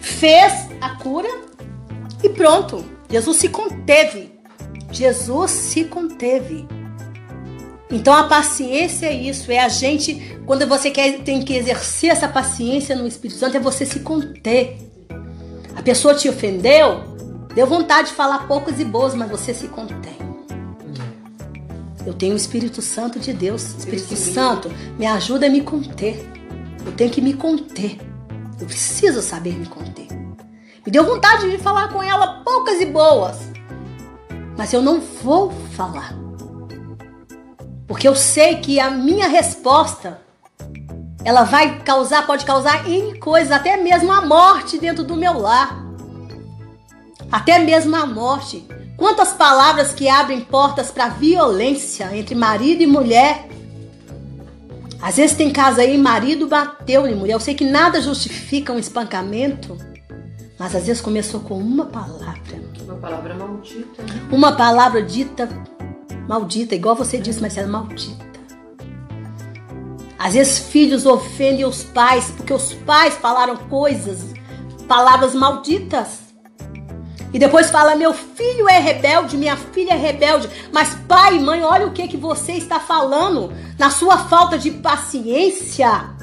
fez 0.00 0.68
a 0.80 0.96
cura 0.96 1.28
e 2.22 2.28
pronto. 2.28 2.84
Jesus 3.10 3.38
se 3.38 3.48
conteve. 3.48 4.32
Jesus 4.90 5.50
se 5.50 5.84
conteve. 5.84 6.66
Então 7.90 8.14
a 8.14 8.24
paciência 8.24 9.06
é 9.06 9.12
isso, 9.12 9.52
é 9.52 9.58
a 9.58 9.68
gente, 9.68 10.38
quando 10.46 10.66
você 10.66 10.90
quer, 10.90 11.20
tem 11.20 11.42
que 11.42 11.54
exercer 11.54 12.10
essa 12.10 12.26
paciência 12.26 12.96
no 12.96 13.06
Espírito 13.06 13.38
Santo, 13.38 13.56
é 13.58 13.60
você 13.60 13.84
se 13.84 14.00
conter. 14.00 14.81
A 15.76 15.82
pessoa 15.82 16.14
te 16.14 16.28
ofendeu, 16.28 17.02
deu 17.54 17.66
vontade 17.66 18.08
de 18.08 18.14
falar 18.14 18.46
poucas 18.46 18.78
e 18.78 18.84
boas, 18.84 19.14
mas 19.14 19.30
você 19.30 19.52
se 19.54 19.68
contém. 19.68 20.22
Eu 22.04 22.12
tenho 22.12 22.34
o 22.34 22.36
Espírito 22.36 22.82
Santo 22.82 23.20
de 23.20 23.32
Deus. 23.32 23.62
Espírito 23.76 24.16
Santo, 24.16 24.70
me 24.98 25.06
ajuda 25.06 25.46
a 25.46 25.50
me 25.50 25.60
conter. 25.60 26.28
Eu 26.84 26.92
tenho 26.92 27.10
que 27.10 27.20
me 27.20 27.34
conter. 27.34 27.98
Eu 28.60 28.66
preciso 28.66 29.22
saber 29.22 29.56
me 29.56 29.66
conter. 29.66 30.08
Me 30.84 30.90
deu 30.90 31.04
vontade 31.04 31.48
de 31.48 31.58
falar 31.58 31.92
com 31.92 32.02
ela 32.02 32.42
poucas 32.44 32.80
e 32.80 32.86
boas. 32.86 33.38
Mas 34.56 34.72
eu 34.72 34.82
não 34.82 35.00
vou 35.00 35.50
falar. 35.72 36.14
Porque 37.86 38.06
eu 38.06 38.16
sei 38.16 38.56
que 38.56 38.80
a 38.80 38.90
minha 38.90 39.28
resposta 39.28 40.20
ela 41.24 41.44
vai 41.44 41.80
causar, 41.80 42.26
pode 42.26 42.44
causar 42.44 42.88
em 42.88 43.18
coisas, 43.18 43.52
até 43.52 43.76
mesmo 43.76 44.10
a 44.12 44.22
morte 44.22 44.78
dentro 44.78 45.04
do 45.04 45.16
meu 45.16 45.38
lar. 45.38 45.84
Até 47.30 47.58
mesmo 47.58 47.94
a 47.96 48.04
morte. 48.06 48.66
Quantas 48.96 49.32
palavras 49.32 49.92
que 49.92 50.08
abrem 50.08 50.40
portas 50.40 50.90
para 50.90 51.08
violência 51.08 52.14
entre 52.16 52.34
marido 52.34 52.82
e 52.82 52.86
mulher. 52.86 53.48
Às 55.00 55.16
vezes 55.16 55.36
tem 55.36 55.50
casa 55.50 55.82
aí, 55.82 55.98
marido 55.98 56.46
bateu 56.46 57.06
em 57.06 57.14
mulher. 57.14 57.34
Eu 57.34 57.40
sei 57.40 57.54
que 57.54 57.64
nada 57.64 58.00
justifica 58.00 58.72
um 58.72 58.78
espancamento, 58.78 59.76
mas 60.58 60.76
às 60.76 60.86
vezes 60.86 61.02
começou 61.02 61.40
com 61.40 61.58
uma 61.58 61.86
palavra. 61.86 62.62
Uma 62.84 62.94
palavra 62.94 63.34
maldita. 63.34 64.02
Né? 64.02 64.28
Uma 64.30 64.52
palavra 64.52 65.02
dita 65.02 65.48
maldita, 66.28 66.74
igual 66.74 66.94
você 66.94 67.18
disse, 67.18 67.40
mas 67.40 67.56
era 67.56 67.66
maldita. 67.66 68.31
Às 70.22 70.34
vezes 70.34 70.60
filhos 70.60 71.04
ofendem 71.04 71.64
os 71.64 71.82
pais 71.82 72.32
porque 72.36 72.52
os 72.52 72.72
pais 72.72 73.14
falaram 73.14 73.56
coisas, 73.56 74.32
palavras 74.86 75.34
malditas. 75.34 76.20
E 77.32 77.40
depois 77.40 77.70
fala: 77.70 77.96
meu 77.96 78.14
filho 78.14 78.68
é 78.68 78.78
rebelde, 78.78 79.36
minha 79.36 79.56
filha 79.56 79.94
é 79.94 79.96
rebelde. 79.96 80.48
Mas 80.72 80.94
pai 81.08 81.38
e 81.38 81.40
mãe, 81.40 81.64
olha 81.64 81.88
o 81.88 81.90
que, 81.90 82.06
que 82.06 82.16
você 82.16 82.52
está 82.52 82.78
falando 82.78 83.52
na 83.76 83.90
sua 83.90 84.16
falta 84.16 84.56
de 84.56 84.70
paciência. 84.70 86.14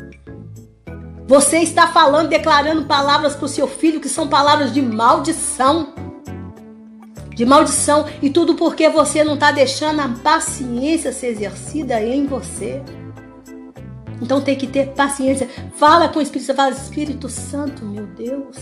Você 1.28 1.58
está 1.58 1.88
falando, 1.88 2.30
declarando 2.30 2.86
palavras 2.86 3.36
para 3.36 3.46
o 3.46 3.50
seu 3.50 3.68
filho 3.68 4.00
que 4.00 4.08
são 4.08 4.30
palavras 4.30 4.74
de 4.74 4.82
maldição. 4.82 5.94
De 7.36 7.46
maldição. 7.46 8.06
E 8.22 8.30
tudo 8.30 8.56
porque 8.56 8.88
você 8.88 9.26
não 9.26 9.34
está 9.34 9.52
deixando 9.52 10.00
a 10.00 10.08
paciência 10.24 11.12
ser 11.12 11.28
exercida 11.28 12.02
em 12.02 12.26
você. 12.26 12.82
Então 14.22 14.42
tem 14.42 14.56
que 14.56 14.68
ter 14.68 14.90
paciência. 14.90 15.48
Fala 15.76 16.10
com 16.10 16.20
o 16.20 16.22
Espírito 16.22 16.48
Santo, 16.48 16.58
fala, 16.58 16.72
Espírito 16.72 17.30
Santo, 17.30 17.86
meu 17.86 18.06
Deus. 18.06 18.58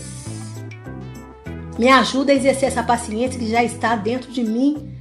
Me 1.78 1.88
ajuda 1.88 2.32
a 2.32 2.34
exercer 2.34 2.68
essa 2.68 2.82
paciência 2.82 3.38
que 3.38 3.48
já 3.48 3.62
está 3.62 3.94
dentro 3.94 4.30
de 4.30 4.42
mim. 4.42 4.94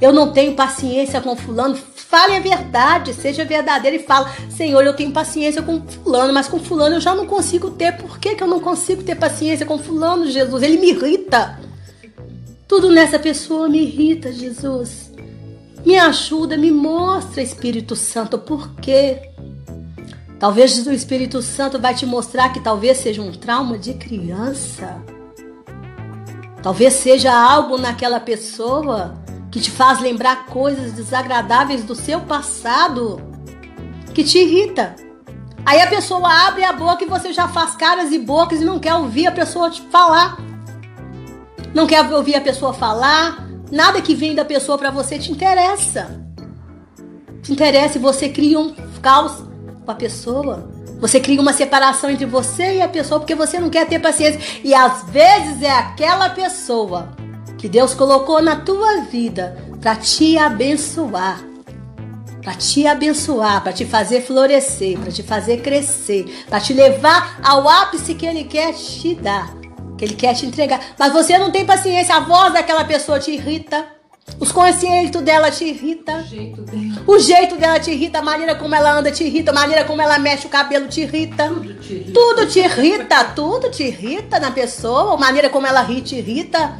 Eu 0.00 0.12
não 0.12 0.32
tenho 0.32 0.54
paciência 0.54 1.20
com 1.20 1.36
fulano. 1.36 1.76
Fale 1.94 2.36
a 2.36 2.40
verdade, 2.40 3.12
seja 3.12 3.44
verdadeiro 3.44 3.96
e 3.96 4.00
fala: 4.00 4.32
Senhor, 4.48 4.84
eu 4.84 4.94
tenho 4.94 5.12
paciência 5.12 5.62
com 5.62 5.80
fulano, 5.82 6.32
mas 6.32 6.48
com 6.48 6.58
fulano 6.58 6.96
eu 6.96 7.00
já 7.00 7.14
não 7.14 7.26
consigo 7.26 7.70
ter. 7.70 7.96
Por 7.96 8.18
que, 8.18 8.34
que 8.34 8.42
eu 8.42 8.48
não 8.48 8.60
consigo 8.60 9.02
ter 9.02 9.16
paciência 9.16 9.66
com 9.66 9.78
fulano, 9.78 10.30
Jesus? 10.30 10.62
Ele 10.62 10.78
me 10.78 10.90
irrita. 10.90 11.60
Tudo 12.66 12.90
nessa 12.90 13.18
pessoa 13.18 13.68
me 13.68 13.82
irrita, 13.82 14.32
Jesus. 14.32 15.10
Me 15.84 15.98
ajuda, 15.98 16.56
me 16.56 16.70
mostra, 16.70 17.42
Espírito 17.42 17.96
Santo, 17.96 18.38
por 18.38 18.74
quê? 18.76 19.29
Talvez 20.40 20.86
o 20.86 20.90
Espírito 20.90 21.42
Santo 21.42 21.78
vai 21.78 21.94
te 21.94 22.06
mostrar 22.06 22.48
que 22.48 22.60
talvez 22.60 22.96
seja 22.96 23.20
um 23.20 23.30
trauma 23.30 23.76
de 23.76 23.92
criança. 23.92 25.04
Talvez 26.62 26.94
seja 26.94 27.30
algo 27.30 27.76
naquela 27.76 28.18
pessoa 28.18 29.22
que 29.52 29.60
te 29.60 29.70
faz 29.70 30.00
lembrar 30.00 30.46
coisas 30.46 30.92
desagradáveis 30.92 31.84
do 31.84 31.94
seu 31.94 32.22
passado, 32.22 33.20
que 34.14 34.24
te 34.24 34.38
irrita. 34.38 34.96
Aí 35.66 35.78
a 35.78 35.86
pessoa 35.86 36.26
abre 36.46 36.64
a 36.64 36.72
boca 36.72 37.04
e 37.04 37.08
você 37.08 37.34
já 37.34 37.46
faz 37.46 37.76
caras 37.76 38.10
e 38.10 38.18
bocas 38.18 38.62
e 38.62 38.64
não 38.64 38.78
quer 38.78 38.94
ouvir 38.94 39.26
a 39.26 39.32
pessoa 39.32 39.68
te 39.68 39.82
falar. 39.82 40.38
Não 41.74 41.86
quer 41.86 42.02
ouvir 42.14 42.36
a 42.36 42.40
pessoa 42.40 42.72
falar. 42.72 43.46
Nada 43.70 44.00
que 44.00 44.14
vem 44.14 44.34
da 44.34 44.46
pessoa 44.46 44.78
para 44.78 44.90
você 44.90 45.18
te 45.18 45.30
interessa. 45.30 46.18
Te 47.42 47.52
interessa 47.52 47.98
e 47.98 48.00
você 48.00 48.30
cria 48.30 48.58
um 48.58 48.74
caos 49.02 49.49
com 49.90 49.92
a 49.92 49.94
pessoa. 49.94 50.70
Você 51.00 51.18
cria 51.18 51.40
uma 51.40 51.52
separação 51.52 52.10
entre 52.10 52.26
você 52.26 52.76
e 52.76 52.82
a 52.82 52.88
pessoa 52.88 53.18
porque 53.18 53.34
você 53.34 53.58
não 53.58 53.70
quer 53.70 53.86
ter 53.86 53.98
paciência. 53.98 54.40
E 54.62 54.74
às 54.74 55.04
vezes 55.04 55.62
é 55.62 55.70
aquela 55.70 56.30
pessoa 56.30 57.10
que 57.58 57.68
Deus 57.68 57.94
colocou 57.94 58.40
na 58.40 58.56
tua 58.56 59.02
vida 59.02 59.56
para 59.80 59.96
te 59.96 60.38
abençoar. 60.38 61.42
Para 62.42 62.54
te 62.54 62.86
abençoar, 62.86 63.62
para 63.62 63.72
te 63.72 63.84
fazer 63.84 64.22
florescer, 64.22 64.98
para 64.98 65.12
te 65.12 65.22
fazer 65.22 65.58
crescer, 65.58 66.46
para 66.48 66.58
te 66.58 66.72
levar 66.72 67.38
ao 67.42 67.68
ápice 67.68 68.14
que 68.14 68.24
Ele 68.24 68.44
quer 68.44 68.72
te 68.72 69.14
dar, 69.14 69.54
que 69.98 70.06
Ele 70.06 70.14
quer 70.14 70.34
te 70.34 70.46
entregar. 70.46 70.80
Mas 70.98 71.12
você 71.12 71.36
não 71.36 71.50
tem 71.50 71.66
paciência, 71.66 72.16
a 72.16 72.20
voz 72.20 72.54
daquela 72.54 72.82
pessoa 72.82 73.20
te 73.20 73.30
irrita, 73.30 73.86
Os 74.38 74.52
conceitos 74.52 75.22
dela 75.22 75.50
te 75.50 75.64
irrita. 75.64 76.18
O 76.18 76.22
jeito 76.22 76.62
dela. 76.62 77.02
O 77.06 77.18
jeito 77.18 77.56
dela 77.56 77.80
te 77.80 77.90
irrita, 77.90 78.18
a 78.18 78.22
maneira 78.22 78.54
como 78.54 78.74
ela 78.74 78.92
anda 78.92 79.10
te 79.10 79.24
irrita, 79.24 79.50
a 79.50 79.54
maneira 79.54 79.84
como 79.84 80.00
ela 80.00 80.18
mexe 80.18 80.46
o 80.46 80.50
cabelo 80.50 80.88
te 80.88 81.02
irrita. 81.02 81.48
Tudo 81.48 81.74
te 81.74 81.92
irrita. 81.94 82.12
Tudo 82.12 82.46
te 82.46 82.60
irrita, 82.60 83.24
tudo 83.24 83.70
te 83.70 83.82
irrita 83.84 84.40
na 84.40 84.50
pessoa, 84.50 85.14
a 85.14 85.16
maneira 85.16 85.50
como 85.50 85.66
ela 85.66 85.82
ri 85.82 86.00
te 86.00 86.16
irrita. 86.16 86.78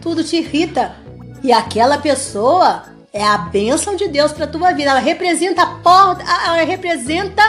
Tudo 0.00 0.24
te 0.24 0.36
irrita. 0.36 0.96
E 1.42 1.52
aquela 1.52 1.98
pessoa 1.98 2.84
é 3.12 3.24
a 3.24 3.38
bênção 3.38 3.96
de 3.96 4.08
Deus 4.08 4.32
para 4.32 4.46
tua 4.46 4.72
vida. 4.72 4.90
Ela 4.90 5.00
representa 5.00 5.62
a 5.62 5.66
porta, 5.66 6.22
ela 6.22 6.64
representa 6.64 7.42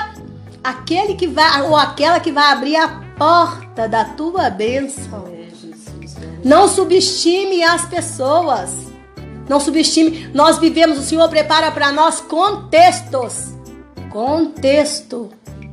aquele 0.64 1.16
que 1.16 1.28
vai 1.28 1.62
ou 1.64 1.76
aquela 1.76 2.20
que 2.20 2.32
vai 2.32 2.52
abrir 2.52 2.76
a 2.76 2.88
porta 3.18 3.88
da 3.88 4.06
tua 4.06 4.50
bênção. 4.50 5.28
É. 5.28 5.40
Não 6.44 6.68
subestime 6.68 7.64
as 7.64 7.86
pessoas. 7.86 8.89
Não 9.50 9.60
subestime. 9.60 10.30
Nós 10.34 10.60
vivemos, 10.60 11.00
o 11.00 11.02
Senhor 11.02 11.28
prepara 11.28 11.72
para 11.72 11.92
nós 11.92 12.22
contextos. 12.22 13.56
Contexto. 14.12 15.32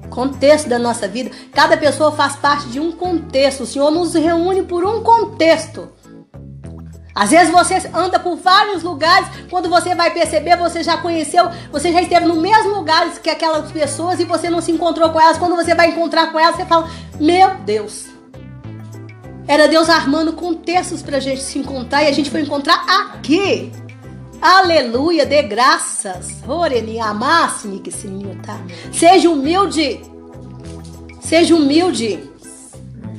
Contexto 0.08 0.68
da 0.68 0.78
nossa 0.78 1.06
vida. 1.06 1.30
Cada 1.52 1.76
pessoa 1.76 2.10
faz 2.10 2.36
parte 2.36 2.68
de 2.68 2.80
um 2.80 2.90
contexto. 2.90 3.64
O 3.64 3.66
Senhor 3.66 3.90
nos 3.90 4.14
reúne 4.14 4.62
por 4.62 4.82
um 4.82 5.02
contexto. 5.02 5.90
Às 7.14 7.30
vezes 7.30 7.50
você 7.50 7.90
anda 7.94 8.18
por 8.18 8.36
vários 8.36 8.82
lugares, 8.82 9.26
quando 9.48 9.70
você 9.70 9.94
vai 9.94 10.12
perceber, 10.12 10.54
você 10.58 10.82
já 10.82 10.98
conheceu, 10.98 11.48
você 11.72 11.90
já 11.90 12.02
esteve 12.02 12.26
no 12.26 12.36
mesmo 12.36 12.74
lugar 12.74 13.10
que 13.22 13.30
aquelas 13.30 13.72
pessoas 13.72 14.20
e 14.20 14.24
você 14.26 14.50
não 14.50 14.60
se 14.60 14.70
encontrou 14.70 15.08
com 15.08 15.18
elas. 15.18 15.38
Quando 15.38 15.56
você 15.56 15.74
vai 15.74 15.88
encontrar 15.88 16.30
com 16.30 16.38
elas, 16.38 16.56
você 16.56 16.66
fala: 16.66 16.90
Meu 17.18 17.54
Deus, 17.64 18.04
era 19.48 19.68
Deus 19.68 19.88
armando 19.88 20.32
contextos 20.32 21.02
pra 21.02 21.20
gente 21.20 21.40
se 21.40 21.58
encontrar 21.58 22.02
e 22.02 22.08
a 22.08 22.12
gente 22.12 22.30
foi 22.30 22.40
encontrar 22.40 22.84
aqui. 22.88 23.70
Aleluia, 24.40 25.24
dê 25.24 25.42
graças. 25.42 26.42
Oreni, 26.46 27.00
amasse-me 27.00 27.80
que 27.80 27.90
tá? 28.44 28.60
Seja 28.92 29.30
humilde. 29.30 30.00
Seja 31.20 31.54
humilde. 31.54 32.30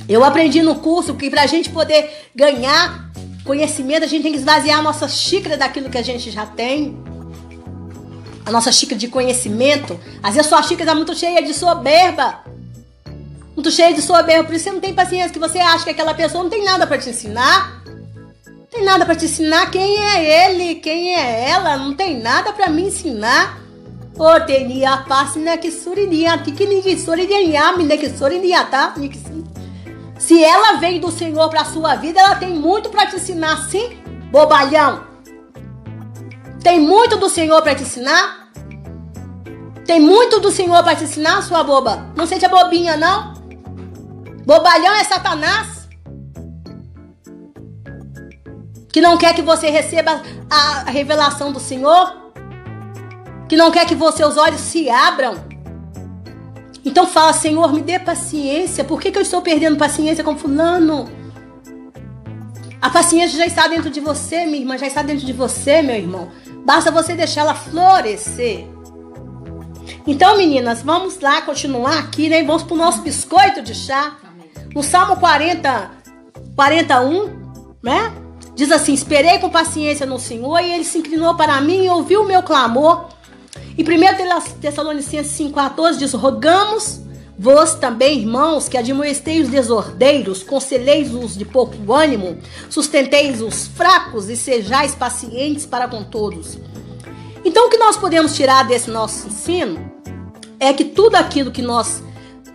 Eu 0.08 0.24
aprendi 0.24 0.62
no 0.62 0.76
curso 0.76 1.14
que 1.14 1.28
pra 1.28 1.46
gente 1.46 1.70
poder 1.70 2.28
ganhar 2.34 3.10
conhecimento, 3.44 4.04
a 4.04 4.06
gente 4.06 4.22
tem 4.22 4.32
que 4.32 4.38
esvaziar 4.38 4.78
a 4.78 4.82
nossa 4.82 5.08
xícara 5.08 5.56
daquilo 5.56 5.90
que 5.90 5.98
a 5.98 6.02
gente 6.02 6.30
já 6.30 6.44
tem. 6.44 6.96
A 8.44 8.50
nossa 8.50 8.70
xícara 8.70 8.98
de 8.98 9.08
conhecimento. 9.08 9.98
Às 10.22 10.34
vezes 10.34 10.46
a 10.46 10.56
sua 10.56 10.62
xícara 10.62 10.90
está 10.90 10.94
muito 10.94 11.14
cheia 11.14 11.42
de 11.42 11.52
soberba 11.52 12.44
muito 13.58 13.72
cheio 13.72 13.92
de 13.92 14.00
soberba, 14.00 14.44
por 14.44 14.54
isso 14.54 14.66
você 14.66 14.70
não 14.70 14.78
tem 14.78 14.94
paciência, 14.94 15.30
que 15.30 15.38
você 15.38 15.58
acha 15.58 15.82
que 15.82 15.90
aquela 15.90 16.14
pessoa 16.14 16.44
não 16.44 16.50
tem 16.50 16.62
nada 16.62 16.86
para 16.86 16.96
te 16.96 17.10
ensinar. 17.10 17.82
Não 18.46 18.66
tem 18.70 18.84
nada 18.84 19.04
para 19.04 19.16
te 19.16 19.24
ensinar 19.24 19.68
quem 19.68 19.96
é 19.98 20.46
ele, 20.46 20.76
quem 20.76 21.12
é 21.16 21.50
ela, 21.50 21.76
não 21.76 21.92
tem 21.92 22.20
nada 22.20 22.52
para 22.52 22.70
me 22.70 22.82
ensinar. 22.82 23.58
Otenia 24.16 24.98
pasina 25.08 25.58
que 25.58 25.72
surinia, 25.72 26.38
que 26.38 26.52
que 26.52 26.98
surinia, 26.98 27.76
mine 27.76 27.98
que 27.98 28.08
surinia, 28.10 28.64
tá? 28.64 28.94
Se 30.20 30.44
ela 30.44 30.76
veio 30.76 31.00
do 31.00 31.10
Senhor 31.10 31.50
para 31.50 31.64
sua 31.64 31.96
vida, 31.96 32.20
ela 32.20 32.36
tem 32.36 32.50
muito 32.50 32.90
para 32.90 33.06
te 33.06 33.16
ensinar, 33.16 33.68
sim, 33.68 33.98
bobalhão. 34.30 35.02
Tem 36.62 36.78
muito 36.78 37.16
do 37.16 37.28
Senhor 37.28 37.60
para 37.62 37.74
te 37.74 37.82
ensinar? 37.82 38.50
Tem 39.84 39.98
muito 39.98 40.38
do 40.38 40.52
Senhor 40.52 40.80
para 40.84 40.94
te 40.94 41.02
ensinar, 41.02 41.42
sua 41.42 41.64
boba? 41.64 42.06
Não 42.14 42.24
seja 42.24 42.48
bobinha, 42.48 42.96
não? 42.96 43.37
Bobalhão 44.48 44.94
é 44.94 45.04
Satanás. 45.04 45.86
Que 48.90 48.98
não 48.98 49.18
quer 49.18 49.34
que 49.34 49.42
você 49.42 49.68
receba 49.68 50.22
a 50.48 50.90
revelação 50.90 51.52
do 51.52 51.60
Senhor. 51.60 52.32
Que 53.46 53.58
não 53.58 53.70
quer 53.70 53.84
que 53.86 53.94
os 53.94 54.36
olhos 54.38 54.62
se 54.62 54.88
abram. 54.88 55.34
Então 56.82 57.06
fala, 57.06 57.34
Senhor, 57.34 57.74
me 57.74 57.82
dê 57.82 57.98
paciência. 57.98 58.84
Por 58.84 58.98
que, 58.98 59.12
que 59.12 59.18
eu 59.18 59.22
estou 59.22 59.42
perdendo 59.42 59.76
paciência 59.76 60.24
com 60.24 60.34
fulano? 60.34 61.10
A 62.80 62.88
paciência 62.88 63.36
já 63.36 63.44
está 63.44 63.68
dentro 63.68 63.90
de 63.90 64.00
você, 64.00 64.46
minha 64.46 64.60
irmã, 64.60 64.78
já 64.78 64.86
está 64.86 65.02
dentro 65.02 65.26
de 65.26 65.32
você, 65.34 65.82
meu 65.82 65.96
irmão. 65.96 66.30
Basta 66.64 66.90
você 66.90 67.14
deixá-la 67.14 67.54
florescer. 67.54 68.66
Então, 70.06 70.38
meninas, 70.38 70.80
vamos 70.80 71.20
lá 71.20 71.42
continuar 71.42 71.98
aqui, 71.98 72.30
né? 72.30 72.42
Vamos 72.42 72.62
pro 72.62 72.76
nosso 72.76 73.02
biscoito 73.02 73.60
de 73.60 73.74
chá. 73.74 74.16
No 74.74 74.82
Salmo 74.82 75.16
40, 75.16 75.90
41, 76.54 77.76
né? 77.82 78.12
Diz 78.54 78.70
assim: 78.72 78.92
Esperei 78.92 79.38
com 79.38 79.50
paciência 79.50 80.04
no 80.04 80.18
Senhor 80.18 80.60
e 80.60 80.72
ele 80.72 80.84
se 80.84 80.98
inclinou 80.98 81.34
para 81.36 81.60
mim 81.60 81.84
e 81.84 81.90
ouviu 81.90 82.22
o 82.22 82.26
meu 82.26 82.42
clamor. 82.42 83.06
E 83.76 83.82
1 83.82 84.60
Tessalonicenses 84.60 85.38
5,14 85.38 85.96
diz: 85.96 86.12
Rogamos 86.12 87.00
vós 87.38 87.76
também, 87.76 88.18
irmãos, 88.18 88.68
que 88.68 88.76
admoesteis 88.76 89.46
os 89.46 89.52
desordeiros, 89.52 90.42
conselheis-os 90.42 91.36
de 91.36 91.44
pouco 91.44 91.92
ânimo, 91.92 92.36
sustenteis 92.68 93.40
os 93.40 93.68
fracos 93.68 94.28
e 94.28 94.36
sejais 94.36 94.96
pacientes 94.96 95.64
para 95.64 95.86
com 95.86 96.02
todos. 96.02 96.58
Então, 97.44 97.68
o 97.68 97.70
que 97.70 97.78
nós 97.78 97.96
podemos 97.96 98.34
tirar 98.34 98.64
desse 98.64 98.90
nosso 98.90 99.28
ensino 99.28 99.92
é 100.58 100.72
que 100.72 100.84
tudo 100.84 101.14
aquilo 101.14 101.52
que 101.52 101.62
nós 101.62 102.02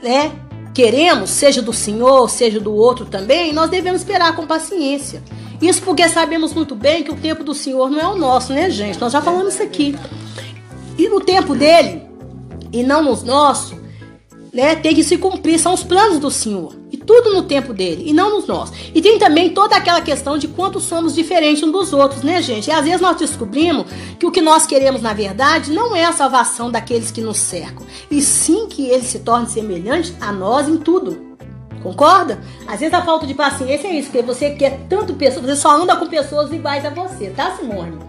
né, 0.02 0.34
queremos, 0.73 1.29
seja 1.29 1.62
do 1.62 1.71
Senhor, 1.71 2.29
seja 2.29 2.59
do 2.59 2.73
outro 2.73 3.05
também, 3.05 3.53
nós 3.53 3.69
devemos 3.69 4.01
esperar 4.01 4.36
com 4.36 4.47
paciência. 4.47 5.21
Isso 5.62 5.81
porque 5.81 6.07
sabemos 6.09 6.53
muito 6.53 6.75
bem 6.75 7.03
que 7.03 7.12
o 7.12 7.15
tempo 7.15 7.43
do 7.43 7.53
Senhor 7.53 7.89
não 7.89 7.99
é 7.99 8.07
o 8.07 8.17
nosso, 8.17 8.51
né, 8.53 8.69
gente? 8.69 8.99
Nós 8.99 9.13
já 9.13 9.21
falamos 9.21 9.53
isso 9.53 9.63
aqui. 9.63 9.95
E 10.97 11.07
no 11.07 11.21
tempo 11.21 11.55
dele, 11.55 12.01
e 12.71 12.83
não 12.83 13.03
nos 13.03 13.23
nossos, 13.23 13.77
né, 14.53 14.75
tem 14.75 14.93
que 14.93 15.03
se 15.03 15.17
cumprir, 15.17 15.59
são 15.59 15.73
os 15.73 15.83
planos 15.83 16.19
do 16.19 16.29
Senhor. 16.29 16.82
Tudo 17.05 17.33
no 17.33 17.43
tempo 17.43 17.73
dele, 17.73 18.03
e 18.05 18.13
não 18.13 18.35
nos 18.35 18.47
nossos. 18.47 18.75
E 18.93 19.01
tem 19.01 19.19
também 19.19 19.49
toda 19.49 19.75
aquela 19.75 20.01
questão 20.01 20.37
de 20.37 20.47
quanto 20.47 20.79
somos 20.79 21.13
diferentes 21.13 21.63
uns 21.63 21.71
dos 21.71 21.93
outros, 21.93 22.23
né, 22.23 22.41
gente? 22.41 22.67
E 22.67 22.71
às 22.71 22.85
vezes 22.85 23.01
nós 23.01 23.17
descobrimos 23.17 23.85
que 24.19 24.25
o 24.25 24.31
que 24.31 24.41
nós 24.41 24.65
queremos, 24.65 25.01
na 25.01 25.13
verdade, 25.13 25.71
não 25.71 25.95
é 25.95 26.05
a 26.05 26.13
salvação 26.13 26.71
daqueles 26.71 27.11
que 27.11 27.21
nos 27.21 27.37
cercam, 27.37 27.85
e 28.09 28.21
sim 28.21 28.67
que 28.67 28.89
eles 28.89 29.07
se 29.07 29.19
tornem 29.19 29.47
semelhantes 29.47 30.13
a 30.21 30.31
nós 30.31 30.67
em 30.67 30.77
tudo. 30.77 31.33
Concorda? 31.81 32.39
Às 32.65 32.79
vezes 32.79 32.93
a 32.93 33.01
falta 33.01 33.27
de 33.27 33.33
paciência 33.33 33.87
é 33.89 33.95
isso, 33.95 34.09
porque 34.09 34.25
você 34.25 34.51
quer 34.51 34.85
tanto 34.87 35.13
pessoas, 35.13 35.45
você 35.45 35.55
só 35.57 35.81
anda 35.81 35.95
com 35.97 36.07
pessoas 36.07 36.51
iguais 36.51 36.85
a 36.85 36.89
você, 36.89 37.29
tá, 37.31 37.57
Simone? 37.57 37.99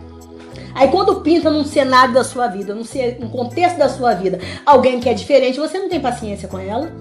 Aí 0.75 0.89
quando 0.89 1.21
pinta 1.21 1.51
num 1.51 1.65
cenário 1.65 2.15
da 2.15 2.25
sua 2.25 2.47
vida, 2.47 2.75
num 2.75 3.29
contexto 3.29 3.77
da 3.77 3.89
sua 3.89 4.15
vida, 4.15 4.41
alguém 4.65 5.01
que 5.01 5.09
é 5.09 5.15
diferente, 5.15 5.59
você 5.59 5.79
não 5.79 5.89
tem 5.89 6.01
paciência 6.01 6.49
com 6.49 6.59
ela. 6.59 6.93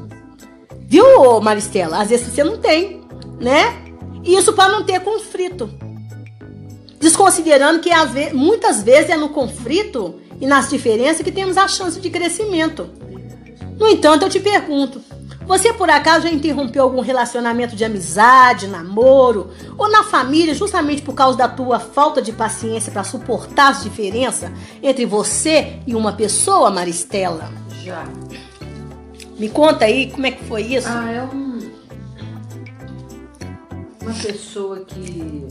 Viu, 0.93 1.41
Maristela? 1.41 2.03
Às 2.03 2.09
vezes 2.09 2.27
você 2.27 2.43
não 2.43 2.59
tem, 2.59 3.01
né? 3.39 3.81
Isso 4.23 4.53
para 4.53 4.71
não 4.71 4.83
ter 4.83 4.99
conflito. 4.99 5.67
Desconsiderando 6.99 7.79
que 7.79 7.89
muitas 8.31 8.83
vezes 8.83 9.09
é 9.09 9.17
no 9.17 9.29
conflito 9.29 10.21
e 10.39 10.45
nas 10.45 10.69
diferenças 10.69 11.23
que 11.23 11.31
temos 11.31 11.57
a 11.57 11.67
chance 11.67 11.99
de 11.99 12.11
crescimento. 12.11 12.91
No 13.75 13.87
entanto, 13.87 14.21
eu 14.21 14.29
te 14.29 14.39
pergunto: 14.39 15.01
você 15.47 15.73
por 15.73 15.89
acaso 15.89 16.27
já 16.27 16.31
interrompeu 16.31 16.83
algum 16.83 17.01
relacionamento 17.01 17.75
de 17.75 17.83
amizade, 17.83 18.67
namoro 18.67 19.49
ou 19.75 19.89
na 19.89 20.03
família 20.03 20.53
justamente 20.53 21.01
por 21.01 21.15
causa 21.15 21.35
da 21.35 21.47
tua 21.47 21.79
falta 21.79 22.21
de 22.21 22.31
paciência 22.31 22.91
para 22.91 23.03
suportar 23.03 23.71
as 23.71 23.81
diferenças 23.81 24.51
entre 24.83 25.07
você 25.07 25.79
e 25.87 25.95
uma 25.95 26.13
pessoa, 26.13 26.69
Maristela? 26.69 27.51
Já. 27.83 28.05
Me 29.37 29.49
conta 29.49 29.85
aí 29.85 30.11
como 30.11 30.25
é 30.25 30.31
que 30.31 30.43
foi 30.43 30.61
isso? 30.61 30.87
Ah, 30.87 31.11
é 31.11 31.23
um, 31.23 31.71
uma 34.01 34.13
pessoa 34.13 34.79
que 34.85 35.47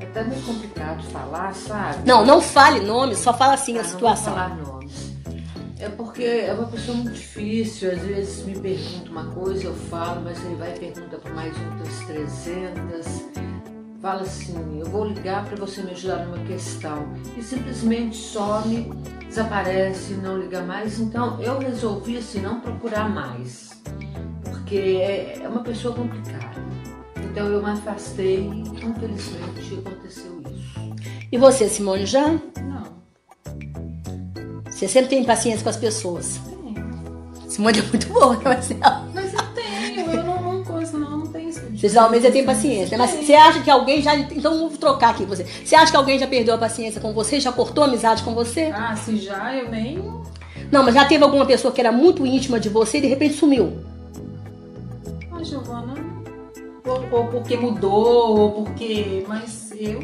é 0.00 0.04
até 0.04 0.24
meio 0.24 0.42
complicado 0.42 1.02
falar, 1.04 1.54
sabe? 1.54 2.06
Não, 2.06 2.24
não 2.26 2.40
fale 2.40 2.80
nome, 2.80 3.14
só 3.14 3.32
fala 3.32 3.54
assim 3.54 3.78
ah, 3.78 3.80
a 3.80 3.84
situação. 3.84 4.36
Não 4.36 4.48
vou 4.48 4.56
falar 4.56 4.72
nomes. 4.72 5.12
É 5.80 5.88
porque 5.88 6.24
é 6.24 6.52
uma 6.52 6.66
pessoa 6.66 6.96
muito 6.96 7.12
difícil, 7.12 7.92
às 7.92 8.00
vezes 8.00 8.44
me 8.44 8.58
pergunta 8.58 9.10
uma 9.10 9.26
coisa, 9.26 9.64
eu 9.64 9.74
falo, 9.74 10.22
mas 10.22 10.44
ele 10.44 10.56
vai 10.56 10.74
e 10.74 10.78
pergunta 10.78 11.16
para 11.18 11.32
mais 11.32 11.54
outras 11.56 11.98
300. 12.06 13.57
Fala 14.00 14.22
assim, 14.22 14.78
eu 14.78 14.86
vou 14.86 15.06
ligar 15.06 15.44
para 15.44 15.56
você 15.56 15.82
me 15.82 15.90
ajudar 15.90 16.24
numa 16.24 16.44
questão. 16.46 17.12
E 17.36 17.42
simplesmente 17.42 18.16
some, 18.16 18.92
desaparece, 19.26 20.14
não 20.14 20.38
liga 20.38 20.62
mais. 20.62 21.00
Então 21.00 21.40
eu 21.40 21.58
resolvi 21.58 22.16
assim, 22.16 22.40
não 22.40 22.60
procurar 22.60 23.08
mais. 23.08 23.70
Porque 24.44 24.76
é, 24.76 25.40
é 25.42 25.48
uma 25.48 25.64
pessoa 25.64 25.94
complicada. 25.94 26.62
Então 27.16 27.48
eu 27.48 27.60
me 27.62 27.70
afastei 27.70 28.40
e 28.40 28.60
infelizmente 28.84 29.82
aconteceu 29.84 30.42
isso. 30.54 30.78
E 31.30 31.36
você, 31.36 31.68
Simone, 31.68 32.06
já? 32.06 32.38
Você 34.70 34.86
sempre 34.86 35.10
tem 35.10 35.24
paciência 35.24 35.64
com 35.64 35.70
as 35.70 35.76
pessoas. 35.76 36.40
Tenho. 36.48 37.50
Simone 37.50 37.80
é 37.80 37.82
muito 37.82 38.06
boa, 38.12 38.36
né, 38.36 38.44
Marcelo? 38.44 39.07
Mas 41.80 41.94
eu 41.94 42.02
tenho, 42.02 42.14
eu 42.14 42.16
não, 42.16 42.18
não, 42.18 42.18
não, 42.18 42.18
não 42.18 42.18
tenho 42.18 42.18
Você 42.18 42.18
geralmente 42.20 42.22
você 42.22 42.30
tem 42.30 42.44
paciência. 42.44 42.98
Mas 42.98 43.10
você 43.10 43.34
acha 43.34 43.62
que 43.62 43.70
alguém 43.70 44.02
já. 44.02 44.14
Então 44.16 44.58
vou 44.58 44.70
trocar 44.70 45.10
aqui 45.10 45.24
você. 45.24 45.44
Você 45.64 45.76
acha 45.76 45.90
que 45.90 45.96
alguém 45.96 46.18
já 46.18 46.26
perdeu 46.26 46.54
a 46.54 46.58
paciência 46.58 47.00
com 47.00 47.12
você? 47.12 47.38
Já 47.38 47.52
cortou 47.52 47.84
a 47.84 47.86
amizade 47.86 48.22
com 48.22 48.34
você? 48.34 48.72
Ah, 48.74 48.96
se 48.96 49.16
já, 49.16 49.54
eu 49.54 49.70
nem. 49.70 50.02
Não, 50.72 50.82
mas 50.82 50.94
já 50.94 51.04
teve 51.04 51.22
alguma 51.24 51.46
pessoa 51.46 51.72
que 51.72 51.80
era 51.80 51.92
muito 51.92 52.26
íntima 52.26 52.58
de 52.60 52.68
você 52.68 52.98
e 52.98 53.00
de 53.00 53.06
repente 53.06 53.34
sumiu? 53.34 53.78
Ah, 55.32 55.42
Giovana. 55.42 55.94
Ou, 56.84 57.08
ou 57.12 57.26
porque 57.26 57.56
mudou, 57.56 58.38
ou 58.38 58.50
porque. 58.64 59.24
Mas 59.28 59.72
eu. 59.78 60.00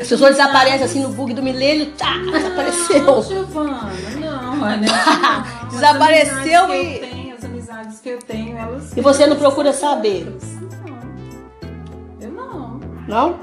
As 0.00 0.08
pessoas 0.08 0.32
desaparecem 0.36 0.82
assim 0.82 1.02
no 1.02 1.10
bug 1.10 1.34
do 1.34 1.42
milênio, 1.42 1.92
tá, 1.92 2.16
desapareceu. 2.18 3.04
Não, 3.04 3.22
Giovana, 3.22 3.92
não, 4.20 4.56
né? 4.56 4.86
Não, 4.86 5.68
Desapareceu 5.70 6.74
e- 6.74 7.13
amizades 7.94 8.00
que 8.00 8.08
eu 8.08 8.18
tenho, 8.18 8.56
elas. 8.56 8.96
E 8.96 9.00
você 9.00 9.26
não 9.26 9.36
procura 9.36 9.72
saber? 9.72 10.26
Não. 10.86 11.00
Eu 12.20 12.32
não. 12.32 12.80
Não? 13.08 13.40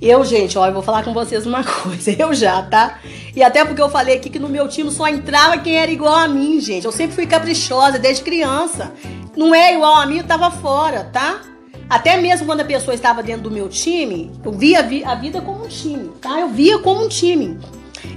Eu, 0.00 0.24
gente, 0.24 0.58
ó, 0.58 0.66
eu 0.66 0.72
vou 0.74 0.82
falar 0.82 1.02
com 1.02 1.14
vocês 1.14 1.46
uma 1.46 1.64
coisa. 1.64 2.10
Eu 2.20 2.34
já, 2.34 2.62
tá? 2.62 2.98
E 3.34 3.42
até 3.42 3.64
porque 3.64 3.80
eu 3.80 3.88
falei 3.88 4.16
aqui 4.16 4.28
que 4.30 4.38
no 4.38 4.48
meu 4.48 4.68
time 4.68 4.90
só 4.90 5.08
entrava 5.08 5.58
quem 5.58 5.76
era 5.76 5.90
igual 5.90 6.14
a 6.14 6.28
mim, 6.28 6.60
gente. 6.60 6.84
Eu 6.84 6.92
sempre 6.92 7.14
fui 7.14 7.26
caprichosa 7.26 7.98
desde 7.98 8.22
criança. 8.22 8.92
Não 9.36 9.54
é 9.54 9.74
igual 9.74 9.94
a 9.96 10.06
mim, 10.06 10.18
eu 10.18 10.24
tava 10.24 10.50
fora, 10.50 11.04
tá? 11.04 11.40
Até 11.88 12.16
mesmo 12.18 12.46
quando 12.46 12.60
a 12.60 12.64
pessoa 12.64 12.94
estava 12.94 13.22
dentro 13.22 13.42
do 13.44 13.50
meu 13.50 13.68
time, 13.68 14.32
eu 14.44 14.52
via 14.52 14.80
a 14.80 14.82
vi- 14.82 15.04
a 15.04 15.14
vida 15.14 15.40
como 15.40 15.64
um 15.64 15.68
time, 15.68 16.10
tá? 16.20 16.40
Eu 16.40 16.48
via 16.48 16.78
como 16.78 17.04
um 17.04 17.08
time. 17.08 17.58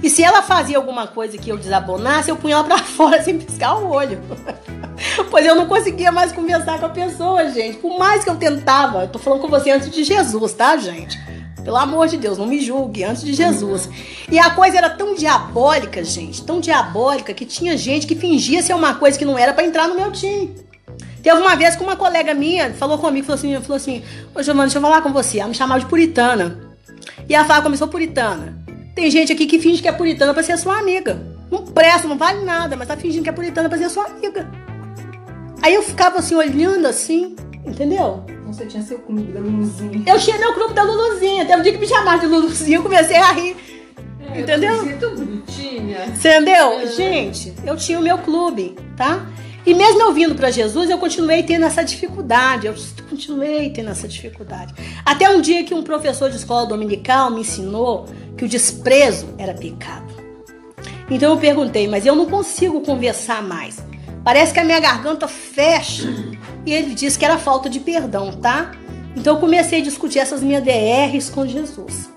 E 0.02 0.08
se 0.08 0.22
ela 0.22 0.42
fazia 0.42 0.76
alguma 0.76 1.06
coisa 1.06 1.36
que 1.36 1.50
eu 1.50 1.56
desabonasse, 1.56 2.30
eu 2.30 2.36
punha 2.36 2.54
ela 2.54 2.64
pra 2.64 2.78
fora 2.84 3.22
sem 3.22 3.38
piscar 3.38 3.76
o 3.76 3.90
olho. 3.90 4.20
pois 5.30 5.44
eu 5.46 5.54
não 5.54 5.66
conseguia 5.66 6.12
mais 6.12 6.32
conversar 6.32 6.78
com 6.78 6.86
a 6.86 6.90
pessoa, 6.90 7.50
gente. 7.50 7.78
Por 7.78 7.98
mais 7.98 8.24
que 8.24 8.30
eu 8.30 8.36
tentava, 8.36 9.02
eu 9.02 9.08
tô 9.08 9.18
falando 9.18 9.40
com 9.40 9.48
você 9.48 9.70
antes 9.70 9.90
de 9.90 10.04
Jesus, 10.04 10.52
tá, 10.52 10.76
gente? 10.76 11.18
Pelo 11.62 11.76
amor 11.76 12.08
de 12.08 12.16
Deus, 12.16 12.38
não 12.38 12.46
me 12.46 12.60
julgue, 12.60 13.04
antes 13.04 13.22
de 13.22 13.34
Jesus. 13.34 13.88
E 14.30 14.38
a 14.38 14.50
coisa 14.50 14.78
era 14.78 14.90
tão 14.90 15.14
diabólica, 15.14 16.02
gente, 16.02 16.42
tão 16.42 16.58
diabólica, 16.60 17.34
que 17.34 17.44
tinha 17.44 17.76
gente 17.76 18.06
que 18.06 18.14
fingia 18.14 18.62
ser 18.62 18.74
uma 18.74 18.94
coisa 18.94 19.18
que 19.18 19.24
não 19.24 19.38
era 19.38 19.52
pra 19.52 19.64
entrar 19.64 19.86
no 19.88 19.94
meu 19.94 20.10
time. 20.10 20.54
Teve 21.22 21.38
uma 21.38 21.54
vez 21.54 21.76
que 21.76 21.82
uma 21.82 21.96
colega 21.96 22.32
minha 22.32 22.72
falou 22.72 22.96
comigo, 22.98 23.26
falou 23.26 23.38
assim, 23.38 23.60
falou 23.60 23.76
assim, 23.76 24.02
ô 24.34 24.42
Giovana, 24.42 24.64
deixa 24.64 24.78
eu 24.78 24.82
falar 24.82 25.02
com 25.02 25.12
você. 25.12 25.38
Ela 25.38 25.48
me 25.48 25.54
chamava 25.54 25.80
de 25.80 25.86
puritana. 25.86 26.58
E 27.28 27.34
ela 27.34 27.44
falava, 27.44 27.64
começou 27.64 27.88
puritana. 27.88 28.59
Tem 28.94 29.10
gente 29.10 29.32
aqui 29.32 29.46
que 29.46 29.58
finge 29.58 29.80
que 29.80 29.88
é 29.88 29.92
puritana 29.92 30.34
pra 30.34 30.42
ser 30.42 30.56
sua 30.58 30.78
amiga. 30.78 31.20
Não 31.50 31.64
presta, 31.64 32.06
não 32.06 32.16
vale 32.16 32.44
nada, 32.44 32.76
mas 32.76 32.88
tá 32.88 32.96
fingindo 32.96 33.22
que 33.22 33.28
é 33.28 33.32
puritana 33.32 33.68
pra 33.68 33.78
ser 33.78 33.88
sua 33.88 34.06
amiga. 34.06 34.50
Aí 35.62 35.74
eu 35.74 35.82
ficava 35.82 36.18
assim, 36.18 36.34
olhando 36.34 36.86
assim, 36.86 37.36
entendeu? 37.64 38.24
Você 38.46 38.66
tinha 38.66 38.82
seu 38.82 38.98
clube 38.98 39.32
da 39.32 39.40
Luluzinha. 39.40 40.02
Eu 40.06 40.18
tinha 40.18 40.38
meu 40.38 40.52
clube 40.54 40.74
da 40.74 40.82
Luluzinha. 40.82 41.44
Teve 41.44 41.60
um 41.60 41.62
dia 41.62 41.72
que 41.72 41.78
me 41.78 41.86
chamaram 41.86 42.18
de 42.18 42.26
Luluzinha, 42.26 42.78
eu 42.78 42.82
comecei 42.82 43.16
a 43.16 43.32
rir. 43.32 43.56
Entendeu? 44.34 44.86
Eu 44.86 45.16
bonitinha. 45.16 46.06
Entendeu? 46.06 46.86
Gente, 46.88 47.54
eu 47.64 47.76
tinha 47.76 47.98
o 47.98 48.02
meu 48.02 48.18
clube, 48.18 48.76
tá? 48.96 49.26
E 49.66 49.74
mesmo 49.74 50.00
eu 50.00 50.12
vindo 50.12 50.34
para 50.34 50.50
Jesus, 50.50 50.88
eu 50.88 50.98
continuei 50.98 51.42
tendo 51.42 51.64
essa 51.64 51.82
dificuldade. 51.84 52.66
Eu 52.66 52.74
continuei 53.20 53.68
tendo 53.68 53.90
essa 53.90 54.08
dificuldade. 54.08 54.72
Até 55.04 55.28
um 55.28 55.42
dia 55.42 55.62
que 55.62 55.74
um 55.74 55.82
professor 55.82 56.30
de 56.30 56.36
escola 56.36 56.66
dominical 56.66 57.30
me 57.30 57.42
ensinou 57.42 58.06
que 58.36 58.46
o 58.46 58.48
desprezo 58.48 59.28
era 59.36 59.52
pecado. 59.52 60.10
Então 61.10 61.32
eu 61.32 61.36
perguntei, 61.36 61.86
mas 61.86 62.06
eu 62.06 62.14
não 62.14 62.24
consigo 62.24 62.80
conversar 62.80 63.42
mais. 63.42 63.84
Parece 64.24 64.54
que 64.54 64.60
a 64.60 64.64
minha 64.64 64.80
garganta 64.80 65.28
fecha. 65.28 66.08
E 66.64 66.72
ele 66.72 66.94
disse 66.94 67.18
que 67.18 67.24
era 67.24 67.36
falta 67.36 67.68
de 67.68 67.78
perdão, 67.80 68.32
tá? 68.32 68.72
Então 69.14 69.34
eu 69.34 69.40
comecei 69.40 69.80
a 69.80 69.84
discutir 69.84 70.18
essas 70.18 70.42
minhas 70.42 70.62
DRs 70.64 71.28
com 71.28 71.46
Jesus. 71.46 72.08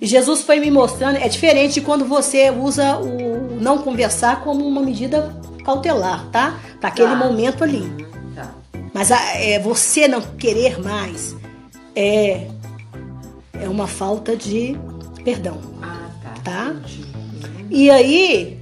E 0.00 0.06
Jesus 0.06 0.42
foi 0.42 0.60
me 0.60 0.70
mostrando, 0.70 1.16
é 1.16 1.28
diferente 1.28 1.74
de 1.74 1.80
quando 1.80 2.04
você 2.04 2.50
usa 2.50 2.98
o 2.98 3.58
não 3.60 3.78
conversar 3.78 4.42
como 4.44 4.64
uma 4.64 4.82
medida 4.82 5.34
cautelar, 5.64 6.26
tá? 6.30 6.60
Para 6.78 6.90
aquele 6.90 7.08
Tá. 7.08 7.16
momento 7.16 7.64
ali. 7.64 8.05
Mas 8.96 9.12
a- 9.12 9.34
é, 9.36 9.58
você 9.58 10.08
não 10.08 10.22
querer 10.22 10.80
mais 10.80 11.36
é, 11.94 12.46
é 13.52 13.68
uma 13.68 13.86
falta 13.86 14.34
de 14.34 14.74
perdão, 15.22 15.60
Ah, 15.82 16.08
tá. 16.22 16.32
tá? 16.42 16.76
E 17.70 17.90
aí 17.90 18.58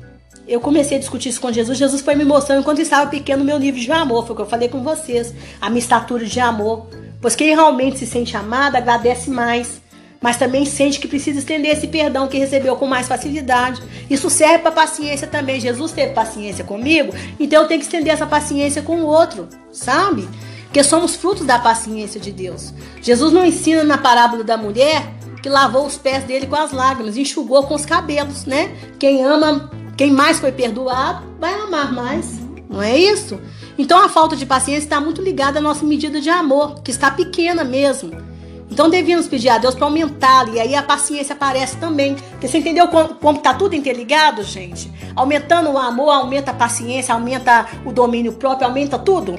eu 0.49 0.59
comecei 0.59 0.97
a 0.97 1.01
discutir 1.01 1.29
isso 1.29 1.41
com 1.41 1.53
Jesus. 1.53 1.79
Jesus 1.79 2.03
foi 2.03 2.17
me 2.17 2.25
mostrando 2.25 2.63
enquanto 2.63 2.81
estava 2.81 3.09
pequeno 3.09 3.45
meu 3.45 3.61
nível 3.61 3.81
de 3.81 3.93
amor. 3.93 4.27
Foi 4.27 4.33
o 4.33 4.37
que 4.37 4.43
eu 4.43 4.47
falei 4.47 4.69
com 4.69 4.83
vocês. 4.83 5.33
A 5.61 5.71
minha 5.71 5.79
estatura 5.79 6.25
de 6.27 6.41
amor. 6.41 6.89
Pois 7.21 7.37
quem 7.37 7.55
realmente 7.55 7.97
se 8.01 8.07
sente 8.07 8.37
amado 8.37 8.75
agradece 8.75 9.31
mais. 9.31 9.81
Mas 10.25 10.39
também 10.39 10.65
sente 10.65 10.99
que 10.99 11.07
precisa 11.07 11.39
estender 11.39 11.71
esse 11.71 11.87
perdão 11.87 12.27
que 12.27 12.39
recebeu 12.39 12.77
com 12.77 12.87
mais 12.87 13.07
facilidade. 13.07 13.83
Isso 14.09 14.31
serve 14.31 14.61
para 14.61 14.73
paciência 14.73 15.27
também. 15.27 15.61
Jesus 15.61 15.93
teve 15.93 16.15
paciência 16.15 16.65
comigo, 16.65 17.13
então 17.39 17.61
eu 17.61 17.69
tenho 17.69 17.79
que 17.79 17.85
estender 17.85 18.11
essa 18.11 18.25
paciência 18.27 18.81
com 18.81 19.03
o 19.03 19.07
outro, 19.07 19.47
sabe? 19.71 20.27
Porque 20.63 20.83
somos 20.83 21.15
frutos 21.15 21.45
da 21.45 21.59
paciência 21.59 22.19
de 22.19 22.33
Deus. 22.33 22.73
Jesus 23.03 23.35
não 23.35 23.45
ensina 23.45 23.85
na 23.85 23.99
parábola 23.99 24.43
da 24.43 24.57
mulher 24.57 25.13
que 25.43 25.49
lavou 25.51 25.85
os 25.85 25.99
pés 25.99 26.25
dele 26.25 26.47
com 26.47 26.57
as 26.57 26.73
lágrimas, 26.73 27.19
enxugou 27.19 27.65
com 27.65 27.75
os 27.75 27.85
cabelos, 27.85 28.47
né? 28.47 28.75
Quem 28.99 29.23
ama, 29.23 29.71
quem 29.95 30.11
mais 30.11 30.41
foi 30.41 30.53
perdoado, 30.53 31.23
vai 31.39 31.53
amar 31.53 31.93
mais. 31.93 32.41
Não 32.67 32.81
é 32.81 32.97
isso? 32.97 33.39
Então 33.77 34.03
a 34.03 34.09
falta 34.09 34.35
de 34.35 34.47
paciência 34.47 34.85
está 34.85 35.03
muito 35.03 35.21
ligada 35.21 35.59
à 35.59 35.63
nossa 35.63 35.85
medida 35.85 36.19
de 36.19 36.31
amor, 36.31 36.81
que 36.83 36.91
está 36.91 37.11
pequena 37.11 37.63
mesmo. 37.63 38.34
Então 38.75 38.91
devíamos 38.91 39.29
pedir 39.29 39.51
a 39.51 39.57
Deus 39.57 39.73
para 39.77 39.87
aumentá-la, 39.87 40.51
e 40.51 40.61
aí 40.61 40.75
a 40.75 40.83
paciência 40.83 41.33
aparece 41.33 41.77
também. 41.77 42.17
Porque 42.17 42.49
você 42.49 42.59
entendeu 42.59 42.89
como, 42.89 43.15
como 43.15 43.39
tá 43.39 43.55
tudo 43.55 43.77
interligado, 43.77 44.43
gente? 44.43 44.91
Aumentando 45.15 45.71
o 45.71 45.79
amor, 45.79 46.11
aumenta 46.11 46.51
a 46.51 46.55
paciência, 46.55 47.15
aumenta 47.15 47.69
o 47.87 47.93
domínio 47.93 48.33
próprio, 48.33 48.67
aumenta 48.67 48.99
tudo. 48.99 49.39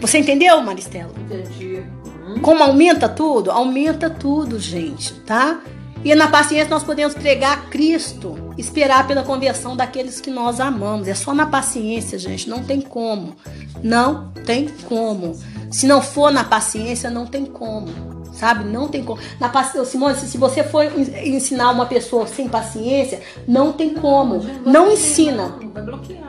Você 0.00 0.18
entendeu, 0.18 0.60
Maristela? 0.60 1.12
Entendi. 1.16 1.84
Uhum. 2.26 2.40
Como 2.40 2.60
aumenta 2.60 3.08
tudo? 3.08 3.52
Aumenta 3.52 4.10
tudo, 4.10 4.58
gente, 4.58 5.14
tá? 5.20 5.60
E 6.04 6.12
na 6.16 6.26
paciência 6.26 6.68
nós 6.68 6.82
podemos 6.82 7.14
pregar 7.14 7.70
Cristo, 7.70 8.52
esperar 8.58 9.06
pela 9.06 9.22
conversão 9.22 9.76
daqueles 9.76 10.20
que 10.20 10.32
nós 10.32 10.58
amamos. 10.58 11.06
É 11.06 11.14
só 11.14 11.32
na 11.32 11.46
paciência, 11.46 12.18
gente, 12.18 12.50
não 12.50 12.64
tem 12.64 12.80
como. 12.80 13.36
Não 13.84 14.32
tem 14.44 14.68
como. 14.88 15.38
Se 15.70 15.86
não 15.86 16.02
for 16.02 16.32
na 16.32 16.42
paciência, 16.42 17.08
não 17.08 17.24
tem 17.24 17.44
como. 17.44 18.17
Sabe? 18.38 18.64
Não 18.64 18.86
tem 18.86 19.02
como. 19.02 19.20
Na 19.40 19.50
Simone, 19.84 20.14
se 20.14 20.38
você 20.38 20.62
for 20.62 20.84
en- 20.84 21.34
ensinar 21.36 21.70
uma 21.70 21.86
pessoa 21.86 22.24
sem 22.26 22.48
paciência, 22.48 23.20
não 23.48 23.72
tem 23.72 23.94
como. 23.94 24.40
Não 24.64 24.92
ensina. 24.92 25.56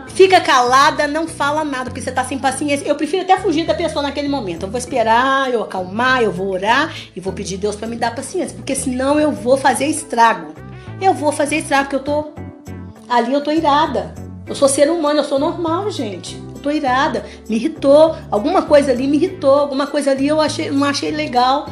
Fica 0.08 0.42
calada, 0.42 1.08
não 1.08 1.28
fala 1.28 1.64
nada, 1.64 1.86
porque 1.86 2.02
você 2.02 2.12
tá 2.12 2.24
sem 2.26 2.40
paciência. 2.40 2.86
Eu 2.88 2.96
prefiro 2.96 3.22
até 3.22 3.38
fugir 3.38 3.66
da 3.68 3.76
pessoa 3.76 4.02
naquele 4.02 4.28
momento. 4.28 4.64
Eu 4.64 4.70
vou 4.72 4.80
esperar, 4.80 5.54
eu 5.54 5.62
acalmar, 5.62 6.24
eu 6.24 6.32
vou 6.32 6.50
orar 6.50 6.92
e 7.16 7.20
vou 7.20 7.32
pedir 7.32 7.58
Deus 7.58 7.76
pra 7.76 7.88
me 7.88 7.96
dar 7.96 8.16
paciência, 8.16 8.56
porque 8.56 8.74
senão 8.74 9.20
eu 9.20 9.32
vou 9.32 9.56
fazer 9.56 9.86
estrago. 9.86 10.54
Eu 11.00 11.14
vou 11.14 11.32
fazer 11.32 11.58
estrago, 11.58 11.84
porque 11.90 11.96
eu 11.96 12.04
tô 12.04 12.32
ali, 13.08 13.34
eu 13.34 13.42
tô 13.42 13.52
irada. 13.52 14.14
Eu 14.48 14.56
sou 14.56 14.68
ser 14.68 14.90
humano, 14.90 15.20
eu 15.20 15.24
sou 15.24 15.38
normal, 15.38 15.92
gente. 15.92 16.36
Eu 16.56 16.62
tô 16.62 16.72
irada, 16.72 17.24
me 17.48 17.56
irritou, 17.56 18.16
alguma 18.30 18.64
coisa 18.64 18.92
ali 18.92 19.08
me 19.08 19.16
irritou, 19.16 19.54
alguma 19.60 19.88
coisa 19.88 20.12
ali 20.12 20.28
eu 20.28 20.42
achei, 20.42 20.70
não 20.72 20.86
achei 20.86 21.12
legal. 21.12 21.70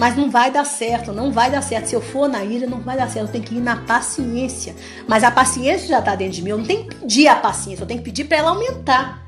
Mas 0.00 0.16
não 0.16 0.30
vai 0.30 0.50
dar 0.50 0.64
certo, 0.64 1.12
não 1.12 1.30
vai 1.30 1.50
dar 1.50 1.60
certo. 1.60 1.88
Se 1.88 1.94
eu 1.94 2.00
for 2.00 2.26
na 2.26 2.42
ira, 2.42 2.66
não 2.66 2.80
vai 2.80 2.96
dar 2.96 3.06
certo. 3.06 3.26
Eu 3.26 3.32
tenho 3.32 3.44
que 3.44 3.56
ir 3.56 3.60
na 3.60 3.76
paciência. 3.76 4.74
Mas 5.06 5.22
a 5.22 5.30
paciência 5.30 5.86
já 5.86 6.00
tá 6.00 6.14
dentro 6.14 6.36
de 6.36 6.42
mim. 6.42 6.48
Eu 6.48 6.56
não 6.56 6.64
tenho 6.64 6.86
que 6.86 6.94
pedir 6.94 7.28
a 7.28 7.36
paciência, 7.36 7.82
eu 7.82 7.86
tenho 7.86 8.00
que 8.00 8.06
pedir 8.06 8.24
para 8.24 8.38
ela 8.38 8.48
aumentar. 8.52 9.22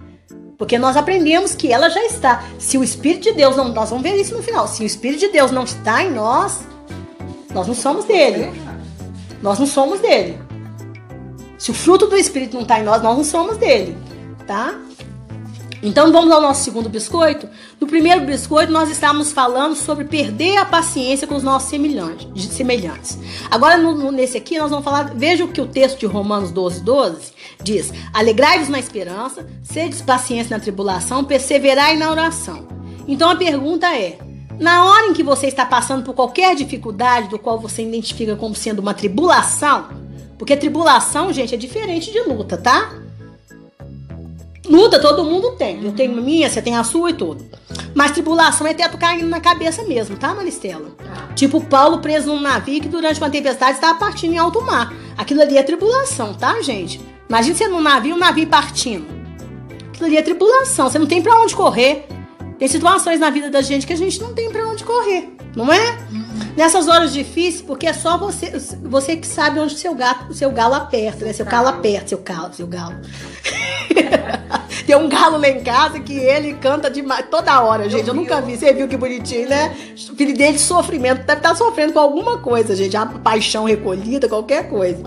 Porque 0.56 0.78
nós 0.78 0.96
aprendemos 0.96 1.54
que 1.54 1.70
ela 1.70 1.90
já 1.90 2.02
está. 2.06 2.44
Se 2.58 2.78
o 2.78 2.82
Espírito 2.82 3.24
de 3.24 3.32
Deus 3.32 3.54
não. 3.54 3.68
Nós 3.68 3.90
vamos 3.90 4.02
ver 4.02 4.16
isso 4.16 4.34
no 4.34 4.42
final. 4.42 4.66
Se 4.66 4.82
o 4.82 4.86
Espírito 4.86 5.20
de 5.20 5.28
Deus 5.28 5.50
não 5.50 5.64
está 5.64 6.02
em 6.02 6.10
nós, 6.10 6.60
nós 7.52 7.66
não 7.66 7.74
somos 7.74 8.06
dele. 8.06 8.50
Nós 9.42 9.58
não 9.58 9.66
somos 9.66 10.00
dele. 10.00 10.38
Se 11.58 11.70
o 11.70 11.74
fruto 11.74 12.06
do 12.06 12.16
Espírito 12.16 12.54
não 12.54 12.62
está 12.62 12.80
em 12.80 12.84
nós, 12.84 13.02
nós 13.02 13.14
não 13.14 13.24
somos 13.24 13.58
dele. 13.58 13.94
Tá? 14.46 14.80
Então 15.82 16.12
vamos 16.12 16.30
ao 16.30 16.40
nosso 16.40 16.62
segundo 16.62 16.88
biscoito. 16.88 17.48
No 17.80 17.88
primeiro 17.88 18.20
biscoito, 18.24 18.70
nós 18.70 18.88
estávamos 18.88 19.32
falando 19.32 19.74
sobre 19.74 20.04
perder 20.04 20.56
a 20.58 20.64
paciência 20.64 21.26
com 21.26 21.34
os 21.34 21.42
nossos 21.42 21.70
semelhantes. 21.70 23.18
Agora, 23.50 23.76
no- 23.76 24.12
nesse 24.12 24.36
aqui, 24.36 24.58
nós 24.58 24.70
vamos 24.70 24.84
falar. 24.84 25.12
Veja 25.14 25.44
o 25.44 25.48
que 25.48 25.60
o 25.60 25.66
texto 25.66 25.98
de 25.98 26.06
Romanos 26.06 26.52
12, 26.52 26.80
12 26.82 27.32
diz: 27.62 27.92
Alegrai-vos 28.14 28.68
na 28.68 28.78
esperança, 28.78 29.44
sedes 29.62 30.00
pacientes 30.00 30.50
na 30.50 30.60
tribulação, 30.60 31.24
perseverai 31.24 31.96
na 31.96 32.10
oração. 32.10 32.68
Então 33.08 33.28
a 33.28 33.34
pergunta 33.34 33.92
é: 33.92 34.18
na 34.60 34.84
hora 34.84 35.08
em 35.08 35.12
que 35.12 35.24
você 35.24 35.48
está 35.48 35.66
passando 35.66 36.04
por 36.04 36.14
qualquer 36.14 36.54
dificuldade 36.54 37.26
do 37.28 37.40
qual 37.40 37.58
você 37.58 37.82
identifica 37.82 38.36
como 38.36 38.54
sendo 38.54 38.78
uma 38.78 38.94
tribulação, 38.94 39.88
porque 40.38 40.56
tribulação, 40.56 41.32
gente, 41.32 41.54
é 41.54 41.58
diferente 41.58 42.12
de 42.12 42.20
luta, 42.20 42.56
tá? 42.56 43.01
Luta 44.68 45.00
todo 45.00 45.24
mundo 45.24 45.52
tem. 45.52 45.84
Eu 45.84 45.92
tenho 45.92 46.16
a 46.16 46.20
minha, 46.20 46.48
você 46.48 46.62
tem 46.62 46.76
a 46.76 46.84
sua 46.84 47.10
e 47.10 47.14
tudo. 47.14 47.44
Mas 47.94 48.12
tribulação 48.12 48.66
é 48.66 48.72
teto 48.72 48.96
caindo 48.96 49.26
na 49.26 49.40
cabeça 49.40 49.82
mesmo, 49.82 50.16
tá, 50.16 50.34
Maristela? 50.34 50.90
Tá. 50.96 51.28
Tipo 51.34 51.60
Paulo 51.60 51.98
preso 51.98 52.28
num 52.28 52.40
navio 52.40 52.80
que 52.80 52.88
durante 52.88 53.20
uma 53.20 53.28
tempestade 53.28 53.72
estava 53.72 53.98
partindo 53.98 54.34
em 54.34 54.38
alto 54.38 54.62
mar. 54.62 54.92
Aquilo 55.16 55.42
ali 55.42 55.58
é 55.58 55.62
tribulação, 55.62 56.32
tá, 56.34 56.60
gente? 56.62 57.00
Imagina 57.28 57.54
você 57.56 57.68
num 57.68 57.80
navio, 57.80 58.14
um 58.14 58.18
navio 58.18 58.46
partindo. 58.46 59.06
Aquilo 59.88 60.06
ali 60.06 60.16
é 60.16 60.22
tribulação, 60.22 60.88
você 60.88 60.98
não 60.98 61.06
tem 61.06 61.20
para 61.20 61.40
onde 61.40 61.54
correr. 61.54 62.06
Tem 62.62 62.68
situações 62.68 63.18
na 63.18 63.28
vida 63.28 63.50
da 63.50 63.60
gente 63.60 63.84
que 63.84 63.92
a 63.92 63.96
gente 63.96 64.20
não 64.20 64.34
tem 64.34 64.48
para 64.48 64.64
onde 64.68 64.84
correr, 64.84 65.34
não 65.56 65.72
é? 65.72 65.98
Uhum. 66.12 66.52
Nessas 66.56 66.86
horas 66.86 67.12
difíceis, 67.12 67.60
porque 67.60 67.88
é 67.88 67.92
só 67.92 68.16
você, 68.16 68.52
você 68.84 69.16
que 69.16 69.26
sabe 69.26 69.58
onde 69.58 69.76
seu 69.76 69.92
gato, 69.96 70.32
seu 70.32 70.48
galo 70.52 70.74
aperta, 70.74 71.24
né? 71.24 71.32
Seu 71.32 71.44
galo 71.44 71.66
aperta, 71.66 72.10
seu 72.10 72.18
galo, 72.18 72.54
seu 72.54 72.68
galo. 72.68 72.94
Tem 74.86 74.94
um 74.94 75.08
galo 75.08 75.38
lá 75.38 75.48
em 75.48 75.60
casa 75.64 75.98
que 75.98 76.16
ele 76.16 76.54
canta 76.54 76.88
demais 76.88 77.26
toda 77.28 77.60
hora, 77.60 77.90
gente. 77.90 78.02
Eu, 78.02 78.14
eu 78.14 78.14
nunca 78.14 78.40
vi. 78.40 78.56
Você 78.56 78.72
viu 78.72 78.86
que 78.86 78.96
bonitinho, 78.96 79.48
né? 79.48 79.74
Filho 80.16 80.36
dele 80.36 80.52
de 80.52 80.60
sofrimento. 80.60 81.26
Deve 81.26 81.40
estar 81.40 81.50
tá 81.50 81.54
sofrendo 81.56 81.92
com 81.92 81.98
alguma 81.98 82.38
coisa, 82.38 82.76
gente. 82.76 82.96
A 82.96 83.06
paixão 83.06 83.64
recolhida, 83.64 84.28
qualquer 84.28 84.68
coisa. 84.68 85.02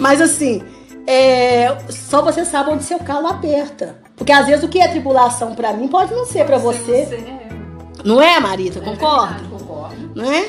Mas 0.00 0.20
assim, 0.20 0.60
é, 1.06 1.76
só 1.90 2.22
você 2.22 2.44
sabe 2.44 2.70
onde 2.70 2.84
seu 2.84 2.98
calo 2.98 3.26
aperta. 3.28 3.96
Porque 4.16 4.32
às 4.32 4.46
vezes 4.46 4.64
o 4.64 4.68
que 4.68 4.80
é 4.80 4.88
tribulação 4.88 5.54
para 5.54 5.72
mim 5.72 5.88
pode 5.88 6.12
não 6.14 6.24
ser 6.24 6.44
para 6.44 6.58
você. 6.58 7.06
você. 7.06 7.14
É. 7.16 7.48
Não 8.04 8.20
é, 8.20 8.38
Marita? 8.40 8.78
É 8.78 8.82
concorda? 8.82 9.34
Verdade, 9.34 9.48
concordo. 9.50 10.12
Não 10.14 10.30
é? 10.30 10.48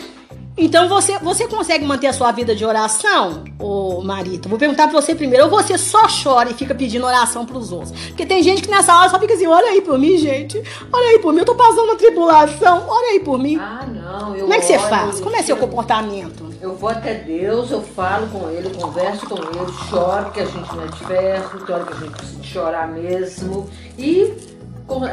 Então 0.56 0.88
você, 0.88 1.18
você 1.18 1.48
consegue 1.48 1.84
manter 1.84 2.08
a 2.08 2.14
sua 2.14 2.32
vida 2.32 2.56
de 2.56 2.64
oração, 2.64 3.44
ô 3.58 4.02
Marita? 4.04 4.48
Vou 4.48 4.60
perguntar 4.60 4.88
pra 4.88 5.02
você 5.02 5.16
primeiro. 5.16 5.46
Ou 5.46 5.50
você 5.50 5.78
só 5.80 6.04
chora 6.08 6.52
e 6.52 6.54
fica 6.54 6.76
pedindo 6.76 7.06
oração 7.06 7.44
pros 7.44 7.72
outros? 7.72 7.92
Porque 7.92 8.24
tem 8.26 8.44
gente 8.44 8.62
que 8.62 8.70
nessa 8.70 8.96
hora 8.96 9.10
só 9.10 9.20
fica 9.20 9.34
assim: 9.34 9.48
olha 9.48 9.70
aí 9.70 9.82
por 9.82 9.98
mim, 9.98 10.16
gente. 10.18 10.62
Olha 10.92 11.10
aí 11.10 11.20
por 11.20 11.34
mim, 11.34 11.40
eu 11.40 11.46
tô 11.46 11.56
passando 11.56 11.86
uma 11.86 11.96
tribulação. 11.96 12.86
Olha 12.88 13.14
aí 13.14 13.20
por 13.20 13.40
mim. 13.40 13.58
Ah, 13.60 13.86
não. 13.88 14.36
Eu 14.36 14.42
Como 14.42 14.54
é 14.54 14.60
que 14.60 14.66
você 14.66 14.78
faz? 14.78 15.20
Como 15.20 15.36
é 15.36 15.42
seu 15.42 15.58
comportamento? 15.58 16.54
Eu 16.62 16.76
vou 16.76 16.90
até 16.90 17.16
Deus, 17.16 17.72
eu 17.72 17.82
falo 17.82 18.28
com 18.28 18.50
ele, 18.50 18.68
eu 18.68 18.72
converso 18.72 19.28
com 19.28 19.36
ele, 19.36 19.74
choro, 19.90 20.32
que 20.32 20.40
a 20.40 20.46
gente 20.46 20.76
não 20.76 20.84
é 20.84 20.88
de 20.88 21.00
ferro, 21.00 21.66
tem 21.66 21.76
hora 21.76 21.86
que 21.86 21.94
a 21.94 21.98
gente 21.98 22.12
precisa 22.12 22.44
chorar 22.44 22.88
mesmo. 22.88 23.70
E 23.98 24.34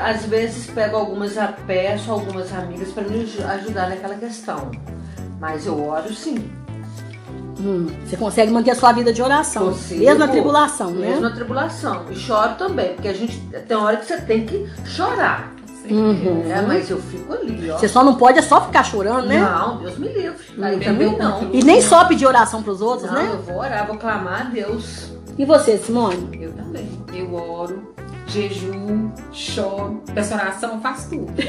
às 0.02 0.26
vezes 0.26 0.66
pego 0.66 0.96
algumas, 0.96 1.32
peço 1.66 2.12
algumas 2.12 2.52
amigas 2.52 2.92
para 2.92 3.04
me 3.04 3.20
ajudar 3.20 3.88
naquela 3.88 4.14
questão. 4.14 4.70
Mas 5.40 5.66
eu 5.66 5.88
oro 5.88 6.12
sim. 6.12 6.38
Hum, 7.58 7.86
você 8.04 8.16
consegue 8.16 8.52
manter 8.52 8.70
a 8.70 8.74
sua 8.74 8.92
vida 8.92 9.12
de 9.12 9.22
oração. 9.22 9.68
Consigo, 9.68 10.00
mesmo 10.00 10.18
na 10.18 10.28
tribulação, 10.28 10.90
né? 10.92 11.08
Mesmo 11.08 11.22
na 11.22 11.30
tribulação. 11.30 12.04
E 12.10 12.14
choro 12.14 12.54
também, 12.54 12.94
porque 12.94 13.08
a 13.08 13.14
gente 13.14 13.38
tem 13.66 13.76
hora 13.76 13.96
que 13.96 14.06
você 14.06 14.20
tem 14.20 14.46
que 14.46 14.66
chorar. 14.84 15.52
Uhum. 15.88 16.44
É, 16.48 16.62
mas 16.62 16.88
eu 16.90 17.00
fico 17.00 17.32
ali, 17.32 17.70
ó. 17.70 17.78
Você 17.78 17.88
só 17.88 18.04
não 18.04 18.14
pode 18.14 18.38
é 18.38 18.42
só 18.42 18.64
ficar 18.64 18.84
chorando, 18.84 19.26
né? 19.26 19.40
Não, 19.40 19.78
Deus 19.78 19.98
me 19.98 20.08
livre. 20.08 20.44
Aí 20.62 20.74
uhum. 20.74 20.80
também 20.80 21.18
não. 21.18 21.50
E 21.52 21.64
nem 21.64 21.80
só 21.80 22.04
pedir 22.04 22.26
oração 22.26 22.62
pros 22.62 22.80
outros, 22.80 23.10
não, 23.10 23.14
né? 23.14 23.30
Eu 23.32 23.42
vou 23.42 23.58
orar, 23.58 23.86
vou 23.86 23.96
clamar 23.96 24.42
a 24.42 24.44
Deus. 24.44 25.10
E 25.36 25.44
você, 25.44 25.78
Simone? 25.78 26.38
Eu 26.40 26.52
também. 26.52 26.88
Eu 27.12 27.34
oro, 27.34 27.94
jejum, 28.30 29.10
choro, 29.32 30.02
peço 30.14 30.34
oração, 30.34 30.80
faço 30.80 31.10
tudo. 31.10 31.32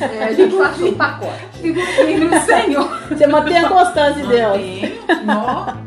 É, 0.00 0.24
a 0.24 0.32
gente 0.32 0.56
faz 0.56 0.82
um 0.82 0.94
pacote. 0.94 1.44
Fico 1.60 1.80
firme 1.80 2.24
no 2.26 2.40
Senhor. 2.40 2.88
Você 3.08 3.26
mantém 3.26 3.58
a 3.58 3.68
constância 3.68 4.22
de 4.22 4.28
Deus. 4.28 4.60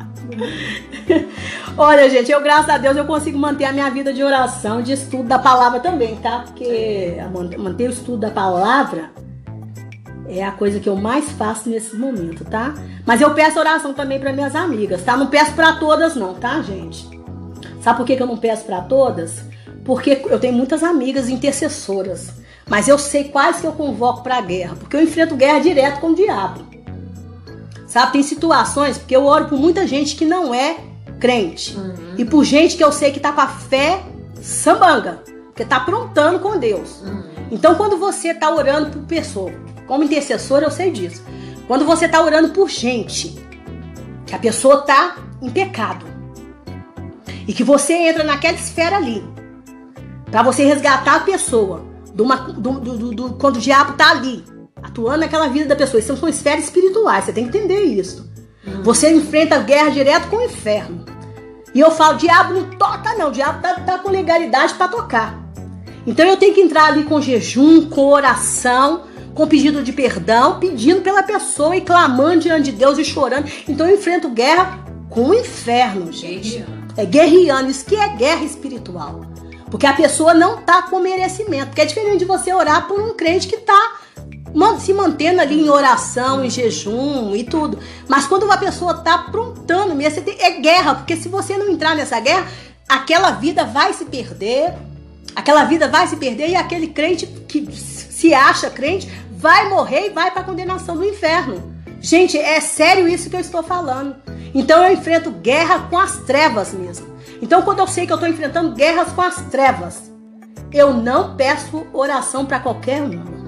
Olha, 1.78 2.10
gente, 2.10 2.32
eu, 2.32 2.42
graças 2.42 2.70
a 2.70 2.78
Deus, 2.78 2.98
eu 2.98 3.06
consigo 3.06 3.38
manter 3.38 3.66
a 3.66 3.72
minha 3.72 3.90
vida 3.90 4.14
de 4.14 4.24
oração, 4.24 4.82
de 4.82 4.94
estudo 4.94 5.24
da 5.24 5.40
palavra 5.40 5.80
também, 5.80 6.16
tá? 6.18 6.44
Porque 6.46 7.18
manter 7.58 7.90
o 7.90 7.94
estudo 7.94 8.18
da 8.18 8.32
palavra 8.32 9.12
é 10.28 10.44
a 10.44 10.52
coisa 10.52 10.80
que 10.80 10.90
eu 10.90 10.96
mais 10.96 11.32
faço 11.32 11.70
nesse 11.70 11.96
momento, 11.96 12.44
tá? 12.46 12.74
Mas 13.06 13.22
eu 13.22 13.34
peço 13.34 13.60
oração 13.60 13.94
também 13.94 14.20
para 14.20 14.34
minhas 14.34 14.56
amigas, 14.56 15.04
tá? 15.04 15.18
Não 15.18 15.28
peço 15.28 15.54
para 15.54 15.74
todas, 15.74 16.16
não, 16.16 16.34
tá, 16.34 16.62
gente? 16.62 17.08
Sabe 17.82 17.98
por 17.98 18.06
que, 18.06 18.16
que 18.16 18.22
eu 18.22 18.28
não 18.28 18.38
peço 18.38 18.66
para 18.66 18.82
todas? 18.82 19.44
Porque 19.90 20.22
eu 20.30 20.40
tenho 20.40 20.54
muitas 20.54 20.84
amigas 20.84 21.30
intercessoras, 21.30 22.34
mas 22.68 22.88
eu 22.88 23.00
sei 23.00 23.24
quais 23.24 23.60
que 23.60 23.66
eu 23.66 23.72
convoco 23.72 24.22
para 24.22 24.38
a 24.38 24.42
guerra, 24.42 24.76
porque 24.76 24.96
eu 24.96 25.02
enfrento 25.02 25.36
guerra 25.36 25.58
direto 25.58 26.00
com 26.00 26.12
o 26.12 26.16
diabo. 26.16 26.64
Sabe, 27.88 28.12
tem 28.12 28.22
situações, 28.22 29.00
porque 29.00 29.16
eu 29.16 29.26
oro 29.26 29.46
por 29.46 29.58
muita 29.58 29.88
gente 29.88 30.16
que 30.16 30.26
não 30.26 30.54
é 30.54 30.78
crente, 31.20 31.76
uhum. 31.76 32.14
e 32.20 32.24
por 32.24 32.44
gente 32.44 32.78
que 32.78 32.84
eu 32.84 32.92
sei 32.92 33.12
que 33.12 33.20
tá 33.20 33.32
com 33.32 33.42
a 33.42 33.48
fé 33.48 34.04
sambanga, 34.40 35.24
que 35.56 35.66
tá 35.66 35.78
aprontando 35.78 36.38
com 36.38 36.60
Deus. 36.60 37.02
Uhum. 37.02 37.24
Então, 37.50 37.74
quando 37.74 37.98
você 37.98 38.32
tá 38.32 38.54
orando 38.54 38.92
por 38.92 39.02
pessoa, 39.08 39.52
como 39.88 40.04
intercessora, 40.04 40.66
eu 40.68 40.72
sei 40.72 40.92
disso. 40.92 41.24
Quando 41.68 41.84
você 41.84 42.08
tá 42.08 42.22
orando 42.22 42.50
por 42.50 42.70
gente, 42.70 43.44
que 44.28 44.36
a 44.36 44.40
pessoa 44.40 44.84
tá 44.84 45.18
em 45.42 45.50
pecado, 45.50 46.06
e 47.48 47.54
que 47.54 47.64
você 47.64 47.94
entra 47.94 48.24
naquela 48.24 48.56
esfera 48.56 48.96
ali, 48.96 49.39
para 50.32 50.44
você 50.44 50.64
resgatar 50.64 51.16
a 51.16 51.20
pessoa 51.22 51.86
do, 52.14 52.24
uma, 52.24 52.36
do, 52.36 52.80
do, 52.80 53.12
do, 53.14 53.34
quando 53.34 53.58
o 53.58 53.60
diabo 53.60 53.94
tá 53.94 54.12
ali, 54.12 54.44
atuando 54.82 55.20
naquela 55.20 55.48
vida 55.48 55.68
da 55.68 55.76
pessoa. 55.76 56.00
Isso 56.00 56.16
são 56.16 56.30
esferas 56.30 56.66
espirituais, 56.66 57.26
você 57.26 57.34
tem 57.34 57.48
que 57.48 57.58
entender 57.58 57.84
isso. 57.84 58.30
Uhum. 58.66 58.84
Você 58.84 59.12
enfrenta 59.12 59.56
a 59.56 59.60
guerra 59.60 59.90
direto 59.90 60.28
com 60.28 60.38
o 60.38 60.44
inferno. 60.44 61.06
E 61.74 61.80
eu 61.80 61.92
falo, 61.92 62.18
diabo 62.18 62.54
não 62.54 62.70
toca 62.72 63.16
não, 63.16 63.30
o 63.30 63.32
diabo 63.32 63.62
tá, 63.62 63.76
tá 63.76 63.98
com 64.00 64.10
legalidade 64.10 64.74
para 64.74 64.88
tocar. 64.88 65.40
Então 66.06 66.26
eu 66.26 66.38
tenho 66.38 66.54
que 66.54 66.62
entrar 66.62 66.86
ali 66.86 67.04
com 67.04 67.22
jejum, 67.22 67.90
com 67.90 68.08
oração, 68.08 69.04
com 69.36 69.48
pedido 69.48 69.84
de 69.84 69.94
perdão, 69.94 70.60
pedindo 70.60 71.02
pela 71.02 71.22
pessoa 71.22 71.76
e 71.76 71.82
clamando 71.82 72.42
diante 72.42 72.72
de 72.72 72.72
Deus 72.72 72.98
e 72.98 73.06
chorando. 73.06 73.50
Então 73.68 73.88
eu 73.88 73.96
enfrento 73.96 74.30
guerra 74.30 74.84
com 75.10 75.30
o 75.30 75.34
inferno, 75.34 76.12
gente. 76.12 76.58
Guerreando. 76.58 76.80
É 76.98 77.06
guerreando, 77.06 77.70
isso 77.70 77.86
que 77.86 77.96
é 77.96 78.10
guerra 78.10 78.44
espiritual. 78.44 79.22
Porque 79.70 79.86
a 79.86 79.94
pessoa 79.94 80.34
não 80.34 80.62
tá 80.62 80.84
com 80.84 81.00
merecimento. 81.00 81.68
Porque 81.68 81.82
é 81.82 81.86
diferente 81.86 82.20
de 82.20 82.26
você 82.26 82.54
orar 82.54 82.88
por 82.88 83.00
um 83.00 83.14
crente 83.14 83.48
que 83.48 83.58
tá 83.58 84.00
se 84.80 84.94
mantendo 84.94 85.42
ali 85.42 85.62
em 85.62 85.70
oração, 85.70 86.44
em 86.44 86.50
jejum 86.50 87.36
e 87.36 87.44
tudo. 87.44 87.78
Mas 88.08 88.26
quando 88.26 88.44
uma 88.44 88.58
pessoa 88.58 88.96
tá 88.96 89.16
aprontando 89.16 89.94
mesmo, 89.96 90.24
é 90.40 90.52
guerra. 90.60 90.96
Porque 90.96 91.16
se 91.16 91.30
você 91.30 91.58
não 91.58 91.70
entrar 91.70 91.96
nessa 91.96 92.20
guerra, 92.20 92.48
aquela 92.88 93.32
vida 93.32 93.64
vai 93.66 93.94
se 93.94 94.06
perder. 94.06 94.74
Aquela 95.36 95.64
vida 95.66 95.88
vai 95.88 96.08
se 96.08 96.16
perder 96.16 96.50
e 96.50 96.56
aquele 96.56 96.88
crente 96.88 97.26
que 97.26 97.72
se 97.72 98.34
acha 98.34 98.70
crente 98.70 99.08
vai 99.32 99.70
morrer 99.70 100.08
e 100.08 100.10
vai 100.10 100.32
para 100.32 100.42
a 100.42 100.44
condenação 100.44 100.98
do 100.98 101.06
inferno. 101.06 101.80
Gente, 102.02 102.38
é 102.38 102.60
sério 102.60 103.08
isso 103.08 103.30
que 103.30 103.36
eu 103.36 103.40
estou 103.40 103.64
falando. 103.64 104.16
Então 104.54 104.84
eu 104.84 104.94
enfrento 104.94 105.32
guerra 105.32 105.88
com 105.90 105.98
as 105.98 106.18
trevas 106.18 106.74
mesmo. 106.74 107.19
Então, 107.42 107.62
quando 107.62 107.80
eu 107.80 107.88
sei 107.88 108.06
que 108.06 108.12
eu 108.12 108.16
estou 108.16 108.30
enfrentando 108.30 108.76
guerras 108.76 109.12
com 109.12 109.22
as 109.22 109.36
trevas, 109.44 110.12
eu 110.72 110.94
não 110.94 111.36
peço 111.36 111.88
oração 111.94 112.46
para 112.46 112.60
qualquer 112.60 113.02
um. 113.02 113.40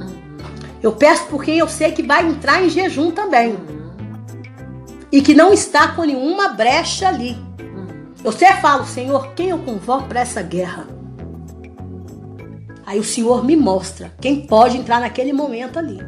Eu 0.82 0.94
peço 0.94 1.26
por 1.28 1.44
quem 1.44 1.60
eu 1.60 1.68
sei 1.68 1.92
que 1.92 2.02
vai 2.02 2.28
entrar 2.28 2.64
em 2.64 2.70
jejum 2.70 3.12
também. 3.12 3.56
E 5.12 5.22
que 5.22 5.34
não 5.34 5.54
está 5.54 5.90
com 5.90 6.04
nenhuma 6.04 6.50
brecha 6.50 7.08
ali. 7.08 7.38
Eu 8.24 8.32
sempre 8.32 8.62
falo, 8.62 8.86
Senhor, 8.86 9.34
quem 9.34 9.50
eu 9.50 9.60
convoco 9.60 10.08
para 10.08 10.22
essa 10.22 10.42
guerra? 10.42 10.88
Aí 12.86 13.00
o 13.00 13.04
Senhor 13.04 13.44
me 13.44 13.56
mostra 13.56 14.12
quem 14.20 14.46
pode 14.48 14.78
entrar 14.78 15.00
naquele 15.00 15.34
momento 15.34 15.78
ali. 15.78 16.00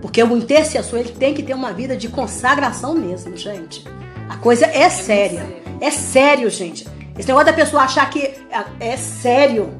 Porque 0.00 0.22
o 0.22 0.36
intercessor 0.36 0.98
ele 0.98 1.12
tem 1.12 1.34
que 1.34 1.42
ter 1.42 1.54
uma 1.54 1.72
vida 1.72 1.96
de 1.96 2.08
consagração 2.08 2.94
mesmo, 2.94 3.36
gente. 3.36 3.84
A 4.28 4.36
coisa 4.36 4.66
é 4.66 4.88
séria. 4.90 5.46
É 5.80 5.90
sério, 5.90 6.50
gente. 6.50 6.86
Esse 7.18 7.26
negócio 7.26 7.46
da 7.46 7.52
pessoa 7.52 7.82
achar 7.82 8.08
que 8.08 8.20
é, 8.20 8.64
é 8.78 8.96
sério. 8.96 9.74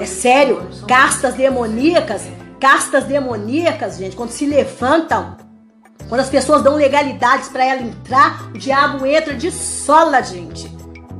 É 0.00 0.06
sério. 0.06 0.66
Castas 0.88 1.34
demoníacas, 1.34 2.22
castas 2.58 3.04
demoníacas, 3.04 3.98
gente, 3.98 4.16
quando 4.16 4.30
se 4.30 4.46
levantam, 4.46 5.36
quando 6.08 6.20
as 6.20 6.30
pessoas 6.30 6.62
dão 6.62 6.76
legalidades 6.76 7.48
para 7.48 7.64
ela 7.64 7.82
entrar, 7.82 8.50
o 8.54 8.58
diabo 8.58 9.04
entra 9.04 9.34
de 9.34 9.50
sola, 9.50 10.22
gente. 10.22 10.70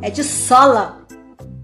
É 0.00 0.10
de 0.10 0.24
sola. 0.24 1.02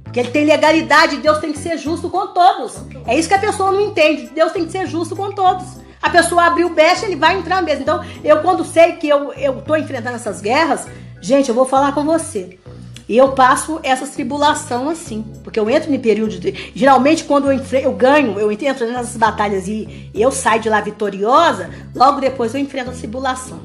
Porque 0.04 0.20
ele 0.20 0.30
tem 0.30 0.44
legalidade, 0.44 1.16
Deus 1.16 1.38
tem 1.38 1.52
que 1.52 1.58
ser 1.58 1.78
justo 1.78 2.08
com 2.08 2.28
todos. 2.28 2.76
É 3.06 3.18
isso 3.18 3.28
que 3.28 3.34
a 3.34 3.38
pessoa 3.38 3.70
não 3.70 3.80
entende. 3.80 4.30
Deus 4.34 4.52
tem 4.52 4.64
que 4.64 4.72
ser 4.72 4.86
justo 4.86 5.14
com 5.14 5.32
todos. 5.32 5.64
A 6.00 6.10
pessoa 6.10 6.44
abriu 6.44 6.68
o 6.68 6.74
best, 6.74 7.04
ele 7.04 7.16
vai 7.16 7.36
entrar 7.36 7.62
mesmo. 7.62 7.82
Então, 7.82 8.04
eu 8.22 8.40
quando 8.40 8.64
sei 8.64 8.92
que 8.92 9.08
eu, 9.08 9.32
eu 9.32 9.60
tô 9.62 9.76
enfrentando 9.76 10.16
essas 10.16 10.40
guerras, 10.40 10.86
gente, 11.20 11.48
eu 11.48 11.54
vou 11.54 11.66
falar 11.66 11.92
com 11.92 12.04
você. 12.04 12.58
E 13.08 13.16
eu 13.16 13.32
passo 13.32 13.80
essa 13.82 14.06
tribulação 14.06 14.90
assim, 14.90 15.24
porque 15.42 15.58
eu 15.58 15.70
entro 15.70 15.92
em 15.92 15.98
período 15.98 16.38
de. 16.38 16.72
Geralmente, 16.74 17.24
quando 17.24 17.50
eu, 17.50 17.58
eu 17.80 17.92
ganho, 17.92 18.38
eu 18.38 18.52
entro 18.52 18.86
nessas 18.86 19.16
batalhas 19.16 19.66
e 19.66 20.10
eu 20.14 20.30
saio 20.30 20.60
de 20.60 20.68
lá 20.68 20.80
vitoriosa, 20.82 21.70
logo 21.94 22.20
depois 22.20 22.52
eu 22.54 22.60
enfrento 22.60 22.90
a 22.90 22.92
tribulação. 22.92 23.60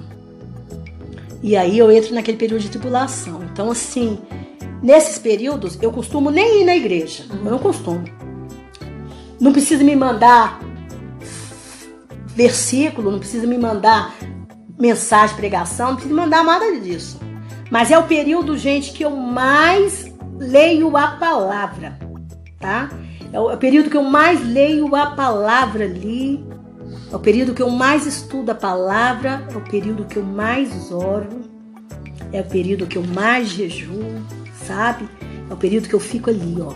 E 1.41 1.57
aí 1.57 1.77
eu 1.77 1.91
entro 1.91 2.15
naquele 2.15 2.37
período 2.37 2.61
de 2.61 2.69
tribulação. 2.69 3.43
Então, 3.51 3.69
assim, 3.69 4.17
nesses 4.81 5.19
períodos, 5.19 5.77
eu 5.81 5.91
costumo 5.91 6.31
nem 6.31 6.61
ir 6.61 6.65
na 6.65 6.77
igreja. 6.77 7.25
Eu 7.29 7.51
não 7.51 7.59
costumo. 7.59 8.05
Não 9.41 9.51
precisa 9.51 9.83
me 9.83 9.93
mandar 9.93 10.61
versículo, 12.33 13.11
não 13.11 13.19
precisa 13.19 13.45
me 13.45 13.57
mandar 13.57 14.15
mensagem, 14.79 15.35
pregação, 15.35 15.87
não 15.87 15.95
precisa 15.95 16.15
me 16.15 16.21
mandar 16.21 16.45
nada 16.45 16.79
disso. 16.79 17.19
Mas 17.73 17.89
é 17.89 17.97
o 17.97 18.03
período, 18.03 18.55
gente, 18.55 18.93
que 18.93 19.03
eu 19.03 19.09
mais 19.09 20.13
leio 20.37 20.95
a 20.95 21.07
palavra, 21.13 21.97
tá? 22.59 22.91
É 23.31 23.39
o 23.39 23.57
período 23.57 23.89
que 23.89 23.97
eu 23.97 24.03
mais 24.03 24.47
leio 24.47 24.95
a 24.95 25.07
palavra 25.07 25.85
ali. 25.85 26.45
É 27.11 27.15
o 27.15 27.19
período 27.19 27.55
que 27.55 27.63
eu 27.63 27.71
mais 27.71 28.05
estudo 28.05 28.51
a 28.51 28.55
palavra. 28.55 29.47
É 29.51 29.57
o 29.57 29.61
período 29.61 30.05
que 30.05 30.17
eu 30.17 30.23
mais 30.23 30.91
oro. 30.91 31.41
É 32.31 32.41
o 32.41 32.45
período 32.45 32.85
que 32.85 32.95
eu 32.95 33.03
mais 33.07 33.47
jejuo, 33.47 34.21
sabe? 34.53 35.09
É 35.49 35.53
o 35.55 35.57
período 35.57 35.89
que 35.89 35.95
eu 35.95 35.99
fico 35.99 36.29
ali, 36.29 36.55
ó. 36.61 36.73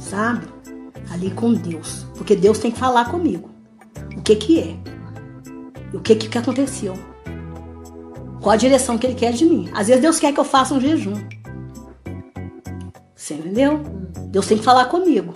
Sabe? 0.00 0.48
Ali 1.12 1.30
com 1.30 1.54
Deus. 1.54 2.08
Porque 2.16 2.34
Deus 2.34 2.58
tem 2.58 2.72
que 2.72 2.78
falar 2.80 3.04
comigo. 3.04 3.50
O 4.16 4.22
que 4.22 4.34
que 4.34 4.58
é? 4.58 4.76
O 5.94 6.00
que 6.00 6.16
que 6.16 6.36
aconteceu? 6.36 6.98
Qual 8.40 8.52
a 8.52 8.56
direção 8.56 8.96
que 8.96 9.06
Ele 9.06 9.14
quer 9.14 9.32
de 9.32 9.44
mim? 9.44 9.68
Às 9.74 9.88
vezes 9.88 10.02
Deus 10.02 10.18
quer 10.18 10.32
que 10.32 10.40
eu 10.40 10.44
faça 10.44 10.74
um 10.74 10.80
jejum. 10.80 11.14
Você 13.14 13.34
entendeu? 13.34 13.80
Deus 14.28 14.46
tem 14.46 14.58
que 14.58 14.64
falar 14.64 14.86
comigo. 14.86 15.34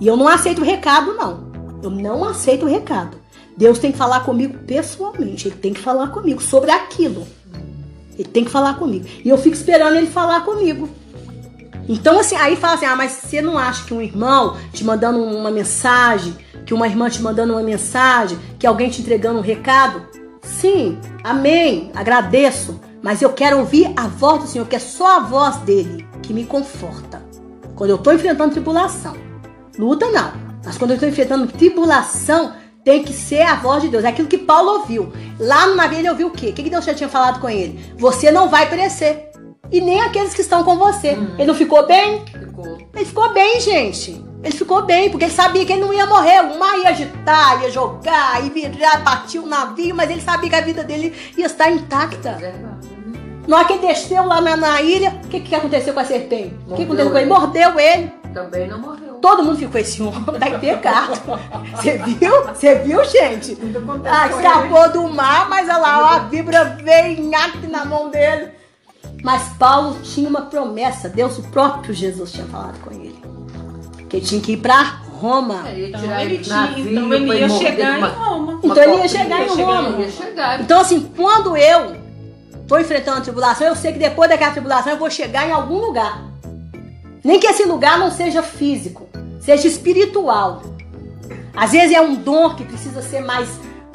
E 0.00 0.06
eu 0.06 0.16
não 0.16 0.28
aceito 0.28 0.60
o 0.60 0.64
recado, 0.64 1.14
não. 1.14 1.50
Eu 1.82 1.90
não 1.90 2.24
aceito 2.24 2.66
o 2.66 2.68
recado. 2.68 3.18
Deus 3.56 3.78
tem 3.78 3.92
que 3.92 3.98
falar 3.98 4.20
comigo 4.20 4.58
pessoalmente. 4.66 5.48
Ele 5.48 5.56
tem 5.56 5.72
que 5.72 5.80
falar 5.80 6.08
comigo 6.08 6.42
sobre 6.42 6.70
aquilo. 6.70 7.26
Ele 8.18 8.28
tem 8.28 8.44
que 8.44 8.50
falar 8.50 8.74
comigo. 8.74 9.06
E 9.24 9.28
eu 9.28 9.38
fico 9.38 9.54
esperando 9.54 9.96
ele 9.96 10.06
falar 10.06 10.44
comigo. 10.44 10.88
Então, 11.88 12.18
assim, 12.18 12.36
aí 12.36 12.56
fala 12.56 12.74
assim: 12.74 12.86
ah, 12.86 12.96
mas 12.96 13.12
você 13.12 13.40
não 13.40 13.56
acha 13.56 13.84
que 13.84 13.94
um 13.94 14.02
irmão 14.02 14.56
te 14.72 14.84
mandando 14.84 15.22
uma 15.22 15.50
mensagem, 15.50 16.36
que 16.64 16.74
uma 16.74 16.86
irmã 16.86 17.08
te 17.08 17.22
mandando 17.22 17.52
uma 17.52 17.62
mensagem, 17.62 18.38
que 18.58 18.66
alguém 18.66 18.90
te 18.90 19.00
entregando 19.00 19.38
um 19.38 19.42
recado? 19.42 20.05
Sim, 20.46 20.98
amém, 21.24 21.90
agradeço. 21.94 22.80
Mas 23.02 23.20
eu 23.20 23.32
quero 23.32 23.58
ouvir 23.58 23.92
a 23.96 24.06
voz 24.06 24.42
do 24.42 24.48
Senhor, 24.48 24.66
que 24.66 24.76
é 24.76 24.80
só 24.80 25.16
a 25.16 25.20
voz 25.20 25.56
dele 25.58 26.06
que 26.22 26.32
me 26.32 26.44
conforta. 26.44 27.22
Quando 27.74 27.90
eu 27.90 27.96
estou 27.96 28.12
enfrentando 28.12 28.52
tribulação. 28.52 29.14
Luta 29.78 30.10
não. 30.10 30.32
Mas 30.64 30.78
quando 30.78 30.92
eu 30.92 30.94
estou 30.94 31.08
enfrentando 31.08 31.46
tribulação, 31.46 32.54
tem 32.82 33.02
que 33.02 33.12
ser 33.12 33.42
a 33.42 33.56
voz 33.56 33.82
de 33.82 33.88
Deus. 33.88 34.04
É 34.04 34.08
aquilo 34.08 34.28
que 34.28 34.38
Paulo 34.38 34.80
ouviu. 34.80 35.12
Lá 35.38 35.66
no 35.66 35.74
navio 35.74 35.98
ele 35.98 36.08
ouviu 36.08 36.28
o 36.28 36.30
quê? 36.32 36.48
O 36.48 36.52
que 36.52 36.70
Deus 36.70 36.84
já 36.84 36.94
tinha 36.94 37.08
falado 37.08 37.40
com 37.40 37.50
ele? 37.50 37.94
Você 37.98 38.30
não 38.30 38.48
vai 38.48 38.68
perecer. 38.68 39.30
E 39.70 39.80
nem 39.80 40.00
aqueles 40.00 40.32
que 40.32 40.40
estão 40.40 40.64
com 40.64 40.76
você. 40.76 41.12
Hum. 41.12 41.34
Ele 41.34 41.46
não 41.46 41.54
ficou 41.54 41.86
bem? 41.86 42.24
Ficou. 42.26 42.78
Ele 42.94 43.04
ficou 43.04 43.32
bem, 43.32 43.60
gente. 43.60 44.25
Ele 44.42 44.52
ficou 44.54 44.82
bem, 44.82 45.10
porque 45.10 45.24
ele 45.24 45.32
sabia 45.32 45.64
que 45.64 45.72
ele 45.72 45.82
não 45.82 45.92
ia 45.92 46.06
morrer. 46.06 46.40
O 46.40 46.58
mar 46.58 46.78
ia 46.78 46.90
agitar, 46.90 47.62
ia 47.62 47.70
jogar, 47.70 48.42
ia 48.44 48.70
virar, 48.70 49.02
partir 49.02 49.38
o 49.38 49.46
navio, 49.46 49.94
mas 49.94 50.10
ele 50.10 50.20
sabia 50.20 50.50
que 50.50 50.56
a 50.56 50.60
vida 50.60 50.84
dele 50.84 51.14
ia 51.36 51.46
estar 51.46 51.70
intacta. 51.70 52.38
Na 53.46 53.58
hora 53.58 53.66
que 53.66 53.74
ele 53.74 53.86
desceu 53.86 54.24
lá 54.26 54.40
na, 54.40 54.56
na 54.56 54.82
ilha, 54.82 55.20
o 55.24 55.28
que, 55.28 55.40
que 55.40 55.54
aconteceu 55.54 55.94
com 55.94 56.00
a 56.00 56.04
serpente? 56.04 56.54
O 56.66 56.74
que 56.74 56.82
aconteceu 56.82 57.10
com 57.10 57.18
ele? 57.18 57.28
Mordeu 57.28 57.78
ele. 57.78 58.12
Também 58.34 58.68
não 58.68 58.78
morreu. 58.78 59.14
Todo 59.14 59.42
mundo 59.42 59.56
ficou 59.56 59.80
esse 59.80 60.02
homem, 60.02 60.24
tá 60.38 60.48
em 60.48 60.58
pecado. 60.58 61.14
Você 61.74 61.98
viu? 61.98 62.44
Você 62.44 62.74
viu, 62.76 63.04
gente? 63.04 63.56
Ah, 64.04 64.28
escapou 64.28 64.92
do 64.92 65.08
mar, 65.08 65.48
mas 65.48 65.68
olha 65.68 65.78
lá, 65.78 66.00
ó, 66.00 66.06
a 66.16 66.18
vibra 66.18 66.76
veio 66.82 67.30
na 67.70 67.84
mão 67.84 68.10
dele. 68.10 68.50
Mas 69.22 69.42
Paulo 69.58 70.00
tinha 70.02 70.28
uma 70.28 70.42
promessa, 70.42 71.08
Deus, 71.08 71.38
o 71.38 71.42
próprio 71.44 71.94
Jesus 71.94 72.32
tinha 72.32 72.46
falado 72.46 72.78
com 72.80 72.92
ele. 72.92 73.20
Que 74.08 74.16
ele 74.16 74.26
tinha 74.26 74.40
que 74.40 74.52
ir 74.52 74.56
para 74.58 74.82
Roma. 75.16 75.64
É, 75.68 75.88
então 75.88 76.20
ele, 76.20 76.38
tinha, 76.38 76.74
então 76.76 77.12
ele 77.12 77.38
ia 77.38 77.48
chegar 77.48 77.98
em 77.98 78.02
Roma. 78.02 78.60
Então 78.62 78.82
ele 78.82 79.02
ia 79.02 79.08
chegar 79.08 79.42
em 79.42 79.48
Roma. 79.48 79.98
Então 80.60 80.80
assim, 80.80 81.10
quando 81.16 81.56
eu 81.56 81.96
estou 82.60 82.80
enfrentando 82.80 83.18
a 83.18 83.20
tribulação, 83.20 83.66
eu 83.66 83.76
sei 83.76 83.92
que 83.92 83.98
depois 83.98 84.28
daquela 84.28 84.52
tribulação 84.52 84.92
eu 84.92 84.98
vou 84.98 85.10
chegar 85.10 85.48
em 85.48 85.52
algum 85.52 85.78
lugar. 85.78 86.22
Nem 87.24 87.40
que 87.40 87.46
esse 87.46 87.64
lugar 87.64 87.98
não 87.98 88.10
seja 88.10 88.42
físico, 88.42 89.08
seja 89.40 89.66
espiritual. 89.66 90.62
Às 91.56 91.72
vezes 91.72 91.96
é 91.96 92.00
um 92.00 92.14
dom 92.14 92.54
que 92.54 92.64
precisa 92.64 93.02
ser 93.02 93.20
mais, 93.20 93.48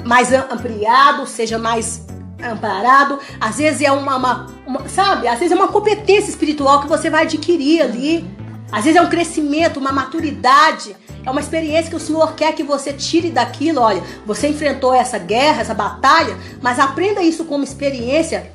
mais 0.04 0.34
ampliado, 0.34 1.28
seja 1.28 1.58
mais 1.60 2.06
amparado. 2.43 3.19
Às 3.39 3.58
vezes 3.58 3.82
é 3.82 3.91
uma, 3.91 4.15
uma, 4.15 4.47
uma, 4.65 4.89
sabe? 4.89 5.28
Às 5.28 5.39
vezes 5.39 5.52
é 5.52 5.56
uma 5.56 5.67
competência 5.67 6.30
espiritual 6.30 6.82
que 6.82 6.88
você 6.88 7.10
vai 7.10 7.24
adquirir 7.24 7.82
ali. 7.82 8.28
Às 8.71 8.84
vezes 8.84 9.00
é 9.00 9.02
um 9.02 9.10
crescimento, 9.10 9.80
uma 9.80 9.91
maturidade. 9.91 10.95
É 11.26 11.30
uma 11.30 11.39
experiência 11.39 11.89
que 11.89 11.95
o 11.95 12.00
Senhor 12.00 12.34
quer 12.36 12.54
que 12.54 12.63
você 12.63 12.91
tire 12.91 13.30
daquilo. 13.30 13.80
Olha, 13.80 14.02
você 14.26 14.47
enfrentou 14.47 14.93
essa 14.93 15.17
guerra, 15.17 15.62
essa 15.62 15.74
batalha, 15.74 16.38
mas 16.62 16.80
aprenda 16.80 17.21
isso 17.21 17.45
como 17.45 17.63
experiência 17.63 18.52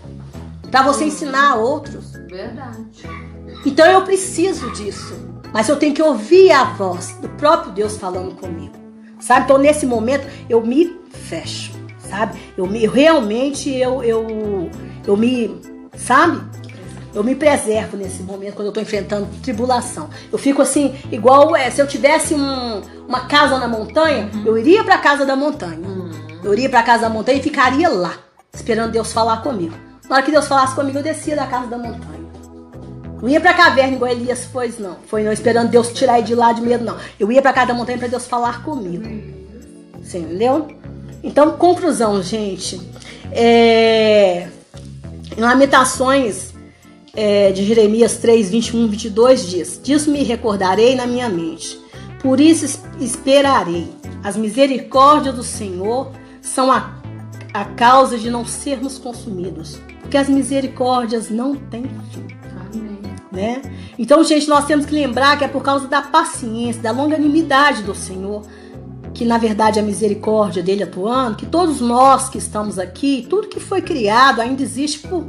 para 0.71 0.83
você 0.83 1.05
ensinar 1.05 1.53
a 1.53 1.55
outros. 1.55 2.13
Verdade. 2.29 3.09
Então 3.65 3.87
eu 3.87 4.03
preciso 4.03 4.71
disso. 4.73 5.15
Mas 5.53 5.69
eu 5.69 5.77
tenho 5.77 5.95
que 5.95 6.03
ouvir 6.03 6.51
a 6.53 6.65
voz 6.65 7.17
do 7.21 7.29
próprio 7.31 7.73
Deus 7.73 7.97
falando 7.97 8.35
comigo. 8.35 8.75
Sabe? 9.21 9.45
Então 9.45 9.59
nesse 9.59 9.87
momento 9.87 10.27
eu 10.49 10.61
me 10.65 10.99
fecho 11.11 11.77
sabe? 12.07 12.39
Eu, 12.57 12.67
me, 12.67 12.85
eu 12.85 12.91
realmente 12.91 13.71
eu, 13.75 14.03
eu, 14.03 14.71
eu 15.07 15.17
me, 15.17 15.61
sabe? 15.97 16.41
Eu 17.17 17.25
me 17.25 17.35
preservo 17.35 17.97
nesse 17.97 18.23
momento 18.23 18.57
quando 18.57 18.67
eu 18.67 18.69
estou 18.73 18.83
enfrentando 18.83 19.27
tribulação. 19.43 20.11
Eu 20.31 20.37
fico 20.37 20.61
assim, 20.61 20.95
igual 21.11 21.57
é, 21.57 21.71
se 21.71 21.81
eu 21.81 21.87
tivesse 21.87 22.35
um, 22.35 22.83
uma 23.09 23.21
casa 23.21 23.59
na 23.59 23.67
montanha, 23.67 24.29
uhum. 24.35 24.43
eu 24.45 24.59
iria 24.59 24.85
para 24.85 24.97
a 24.97 24.99
casa 24.99 25.25
da 25.25 25.35
montanha. 25.35 25.79
Uhum. 25.79 26.11
Eu 26.45 26.53
iria 26.53 26.69
para 26.69 26.81
a 26.81 26.83
casa 26.83 27.05
da 27.05 27.09
montanha 27.09 27.39
e 27.39 27.43
ficaria 27.43 27.89
lá, 27.89 28.19
esperando 28.53 28.93
Deus 28.93 29.15
falar 29.15 29.39
comigo. 29.39 29.75
Na 30.07 30.17
hora 30.17 30.25
que 30.27 30.31
Deus 30.31 30.47
falasse 30.47 30.75
comigo, 30.75 30.99
eu 30.99 31.03
descia 31.03 31.35
da 31.35 31.47
casa 31.47 31.69
da 31.69 31.79
montanha. 31.79 32.27
Não 33.23 33.31
ia 33.31 33.41
pra 33.41 33.55
caverna 33.55 33.97
igual 33.97 34.11
Elias 34.11 34.45
foi, 34.45 34.71
não. 34.79 34.99
Foi 35.07 35.23
não, 35.23 35.33
esperando 35.33 35.71
Deus 35.71 35.89
tirar 35.95 36.19
ele 36.19 36.27
de 36.27 36.35
lá 36.35 36.53
de 36.53 36.61
medo, 36.61 36.85
não. 36.85 36.99
Eu 37.19 37.33
ia 37.33 37.41
pra 37.41 37.55
casa 37.55 37.69
da 37.69 37.75
montanha 37.75 37.97
para 37.97 38.09
Deus 38.09 38.27
falar 38.27 38.63
comigo. 38.63 39.05
Você 40.03 40.19
entendeu? 40.19 40.69
Então, 41.23 41.53
conclusão, 41.53 42.23
gente. 42.23 42.79
É, 43.33 44.49
em 45.35 45.41
Lamentações 45.41 46.55
é, 47.17 47.51
de 47.51 47.65
Jeremias 47.65 48.19
3, 48.19 48.51
21, 48.51 48.89
22 48.89 49.49
diz: 49.49 49.81
Disso 49.83 50.11
me 50.11 50.23
recordarei 50.23 50.95
na 50.95 51.07
minha 51.07 51.29
mente, 51.29 51.81
por 52.21 52.39
isso 52.39 52.81
esperarei. 53.01 53.89
As 54.23 54.37
misericórdias 54.37 55.35
do 55.35 55.43
Senhor 55.43 56.13
são 56.43 56.71
a, 56.71 57.01
a 57.55 57.65
causa 57.65 58.19
de 58.19 58.31
não 58.31 58.45
sermos 58.45 58.99
consumidos, 58.99 59.81
porque 60.03 60.17
as 60.17 60.29
misericórdias 60.29 61.31
não 61.31 61.57
têm 61.57 61.85
fim. 62.13 62.27
Né? 63.33 63.61
Então, 63.99 64.25
gente, 64.25 64.49
nós 64.49 64.65
temos 64.65 64.87
que 64.87 64.95
lembrar 64.95 65.37
que 65.37 65.45
é 65.45 65.49
por 65.49 65.63
causa 65.63 65.87
da 65.87 66.01
paciência, 66.01 66.81
da 66.81 66.91
longanimidade 66.91 67.83
do 67.83 67.95
Senhor 67.95 68.43
que 69.17 69.25
na 69.25 69.39
verdade 69.39 69.79
é 69.79 69.83
a 69.83 69.85
misericórdia 69.85 70.63
dele 70.63 70.83
atuando, 70.83 71.37
que 71.37 71.47
todos 71.47 71.81
nós 71.81 72.29
que 72.29 72.37
estamos 72.37 72.79
aqui, 72.79 73.27
tudo 73.29 73.49
que 73.49 73.59
foi 73.59 73.81
criado 73.81 74.43
ainda 74.43 74.63
existe 74.63 75.09
por, 75.09 75.29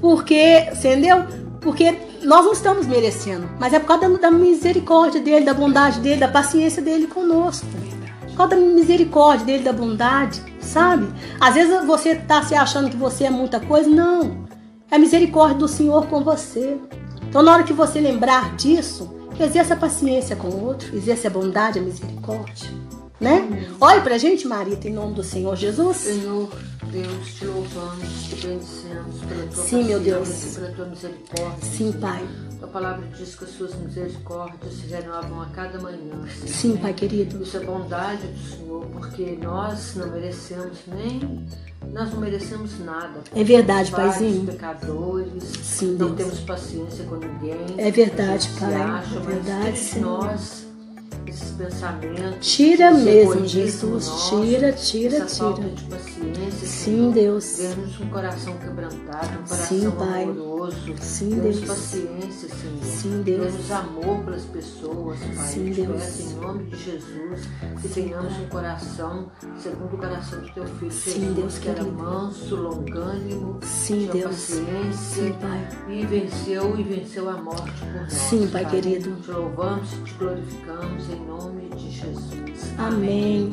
porque, 0.00 0.68
entendeu? 0.72 1.24
Porque 1.60 1.96
nós 2.22 2.44
não 2.44 2.52
estamos 2.52 2.86
merecendo, 2.86 3.48
mas 3.58 3.72
é 3.72 3.78
por 3.78 3.86
causa 3.86 4.08
da, 4.08 4.16
da 4.16 4.30
misericórdia 4.30 5.20
dele, 5.20 5.44
da 5.44 5.54
bondade 5.54 6.00
dele, 6.00 6.20
da 6.20 6.28
paciência 6.28 6.82
dele 6.82 7.06
conosco. 7.06 7.66
Por 8.28 8.36
causa 8.36 8.56
da 8.56 8.60
misericórdia 8.60 9.46
dele, 9.46 9.62
da 9.62 9.72
bondade, 9.72 10.42
sabe? 10.60 11.08
Às 11.40 11.54
vezes 11.54 11.84
você 11.86 12.10
está 12.10 12.42
se 12.42 12.54
achando 12.54 12.90
que 12.90 12.96
você 12.96 13.24
é 13.24 13.30
muita 13.30 13.60
coisa, 13.60 13.88
não. 13.88 14.44
É 14.90 14.96
a 14.96 14.98
misericórdia 14.98 15.56
do 15.56 15.68
Senhor 15.68 16.06
com 16.06 16.22
você. 16.22 16.76
Então, 17.28 17.42
na 17.42 17.52
hora 17.52 17.62
que 17.62 17.72
você 17.72 18.00
lembrar 18.00 18.54
disso, 18.56 19.14
exerça 19.38 19.74
a 19.74 19.76
paciência 19.76 20.36
com 20.36 20.48
o 20.48 20.64
outro, 20.66 20.94
exerça 20.96 21.28
a 21.28 21.30
bondade, 21.30 21.78
a 21.78 21.82
misericórdia 21.82 22.68
né? 23.20 23.68
Olhe 23.80 24.00
pra 24.00 24.18
gente, 24.18 24.46
Marita, 24.46 24.88
em 24.88 24.92
nome 24.92 25.14
do 25.14 25.22
Senhor 25.22 25.56
Jesus. 25.56 25.96
Senhor 25.98 26.48
Deus, 26.90 27.34
te 27.34 27.44
louvamos, 27.46 28.22
te 28.24 28.46
bendecemos 28.46 29.16
pela 29.28 29.46
tua 29.46 29.64
Sim, 29.64 29.84
meu 29.84 30.00
Deus. 30.00 30.28
pela 30.54 30.72
tua 30.72 30.86
misericórdia. 30.86 31.62
Sim, 31.62 31.92
Pai. 31.92 32.24
A 32.62 32.66
palavra 32.66 33.06
diz 33.16 33.34
que 33.34 33.44
as 33.44 33.50
suas 33.50 33.74
misericórdias 33.74 34.72
se 34.74 34.86
renovam 34.86 35.42
a 35.42 35.46
cada 35.46 35.78
manhã. 35.80 35.98
Senhor. 36.26 36.48
Sim, 36.48 36.76
Pai 36.76 36.92
querido. 36.94 37.42
Isso 37.42 37.56
é 37.56 37.60
bondade 37.60 38.26
do 38.26 38.38
Senhor, 38.56 38.86
porque 38.86 39.38
nós 39.40 39.94
não 39.96 40.08
merecemos 40.08 40.78
nem 40.88 41.44
nós 41.92 42.10
não 42.12 42.20
merecemos 42.20 42.78
nada. 42.80 43.20
É 43.34 43.44
verdade, 43.44 43.90
Paizinho. 43.90 44.46
pecadores. 44.46 45.44
Sim, 45.62 45.96
não 45.98 46.08
Deus. 46.12 46.16
temos 46.16 46.40
paciência 46.40 47.04
com 47.04 47.16
ninguém. 47.16 47.58
É 47.76 47.90
verdade, 47.90 48.48
Pai. 48.58 48.74
Acha, 48.74 49.16
é 49.16 49.20
verdade, 49.20 49.78
Senhor. 49.78 50.24
Nós 50.24 50.63
esses 51.30 51.50
pensamentos. 51.52 52.46
Tira 52.54 52.90
mesmo, 52.92 53.46
Jesus. 53.46 54.06
Nosso, 54.06 54.40
tira, 54.42 54.72
tira, 54.72 55.24
tira. 55.26 55.68
de 55.70 55.84
paciência, 55.84 56.66
Sim, 56.66 56.66
Senhor. 56.66 57.12
Deus. 57.12 57.56
Dê-nos 57.58 58.00
um 58.00 58.06
coração 58.08 58.56
quebrantado, 58.58 59.38
um 59.40 59.44
coração 59.46 59.78
Sim, 59.80 59.90
Pai. 59.92 60.22
amoroso. 60.24 60.94
Sim, 61.00 61.30
Dê-nos 61.30 61.56
Deus. 61.56 61.68
paciência, 61.68 62.48
Senhor. 62.48 62.84
Sim, 62.84 63.22
Deus. 63.22 63.52
Dê-nos 63.52 63.70
amor 63.70 64.24
pelas 64.24 64.42
pessoas, 64.44 65.18
Pai. 65.20 65.46
Sim, 65.46 65.70
Deus. 65.70 66.20
em 66.20 66.34
nome 66.40 66.64
de 66.64 66.76
Jesus 66.76 67.40
que 67.80 67.88
tenhamos 67.88 68.32
um 68.38 68.46
coração 68.48 69.30
segundo 69.62 69.94
o 69.94 69.98
coração 69.98 70.40
do 70.40 70.48
teu 70.50 70.64
filho 70.66 70.90
Sim, 70.92 71.10
Jesus, 71.20 71.34
Deus 71.36 71.58
que 71.58 71.68
era 71.68 71.84
manso, 71.84 72.56
longânimo, 72.56 73.58
Sim, 73.62 74.08
Deus. 74.12 74.24
paciência 74.34 75.24
Sim, 75.24 75.32
Pai. 75.40 75.68
e 75.88 76.06
venceu 76.06 76.78
e 76.78 76.82
venceu 76.82 77.28
a 77.28 77.36
morte 77.36 77.70
por 77.78 78.00
nós. 78.00 78.12
Sim, 78.12 78.46
Pai 78.48 78.68
querido. 78.68 79.14
Te 79.22 79.30
louvamos 79.30 79.90
te 80.04 80.12
glorificamos 80.14 81.10
em 81.14 81.26
nome 81.26 81.68
de 81.76 81.90
Jesus. 81.90 82.78
Amém. 82.78 83.52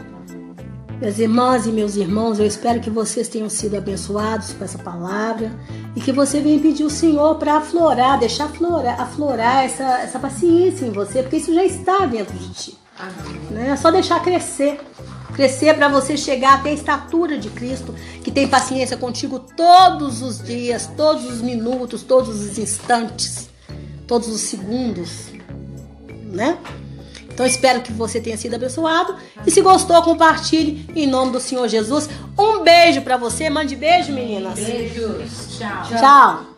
Minhas 0.99 1.17
irmãs 1.17 1.65
e 1.65 1.71
meus 1.71 1.95
irmãos, 1.95 2.39
eu 2.39 2.45
espero 2.45 2.79
que 2.79 2.89
vocês 2.89 3.27
tenham 3.27 3.49
sido 3.49 3.75
abençoados 3.75 4.53
com 4.53 4.63
essa 4.63 4.77
palavra 4.77 5.51
e 5.95 6.01
que 6.01 6.11
você 6.11 6.39
venha 6.39 6.59
pedir 6.59 6.83
o 6.83 6.89
Senhor 6.89 7.35
para 7.35 7.57
aflorar, 7.57 8.19
deixar 8.19 8.45
aflorar, 8.45 9.01
aflorar 9.01 9.65
essa, 9.65 9.99
essa 9.99 10.19
paciência 10.19 10.85
em 10.85 10.91
você, 10.91 11.23
porque 11.23 11.37
isso 11.37 11.53
já 11.53 11.63
está 11.63 12.05
dentro 12.05 12.37
de 12.37 12.49
ti. 12.49 12.77
Amém. 12.99 13.41
Né? 13.49 13.69
É 13.69 13.75
só 13.75 13.89
deixar 13.89 14.21
crescer. 14.21 14.79
Crescer 15.33 15.73
para 15.75 15.87
você 15.87 16.17
chegar 16.17 16.55
até 16.55 16.69
a 16.69 16.73
estatura 16.73 17.37
de 17.37 17.49
Cristo, 17.49 17.95
que 18.23 18.29
tem 18.29 18.47
paciência 18.47 18.97
contigo 18.97 19.39
todos 19.39 20.21
os 20.21 20.43
dias, 20.43 20.87
todos 20.95 21.25
os 21.25 21.41
minutos, 21.41 22.03
todos 22.03 22.41
os 22.41 22.59
instantes, 22.59 23.49
todos 24.05 24.27
os 24.27 24.41
segundos, 24.41 25.27
né? 26.31 26.59
Então 27.41 27.49
espero 27.49 27.81
que 27.81 27.91
você 27.91 28.21
tenha 28.21 28.37
sido 28.37 28.53
abençoado 28.53 29.15
e 29.47 29.49
se 29.49 29.61
gostou, 29.61 29.99
compartilhe 30.03 30.85
em 30.95 31.07
nome 31.07 31.31
do 31.31 31.39
Senhor 31.39 31.67
Jesus. 31.67 32.07
Um 32.37 32.63
beijo 32.63 33.01
para 33.01 33.17
você, 33.17 33.49
mande 33.49 33.75
beijo, 33.75 34.13
meninas. 34.13 34.59
Beijos. 34.59 35.57
Tchau. 35.57 35.97
Tchau. 35.99 36.50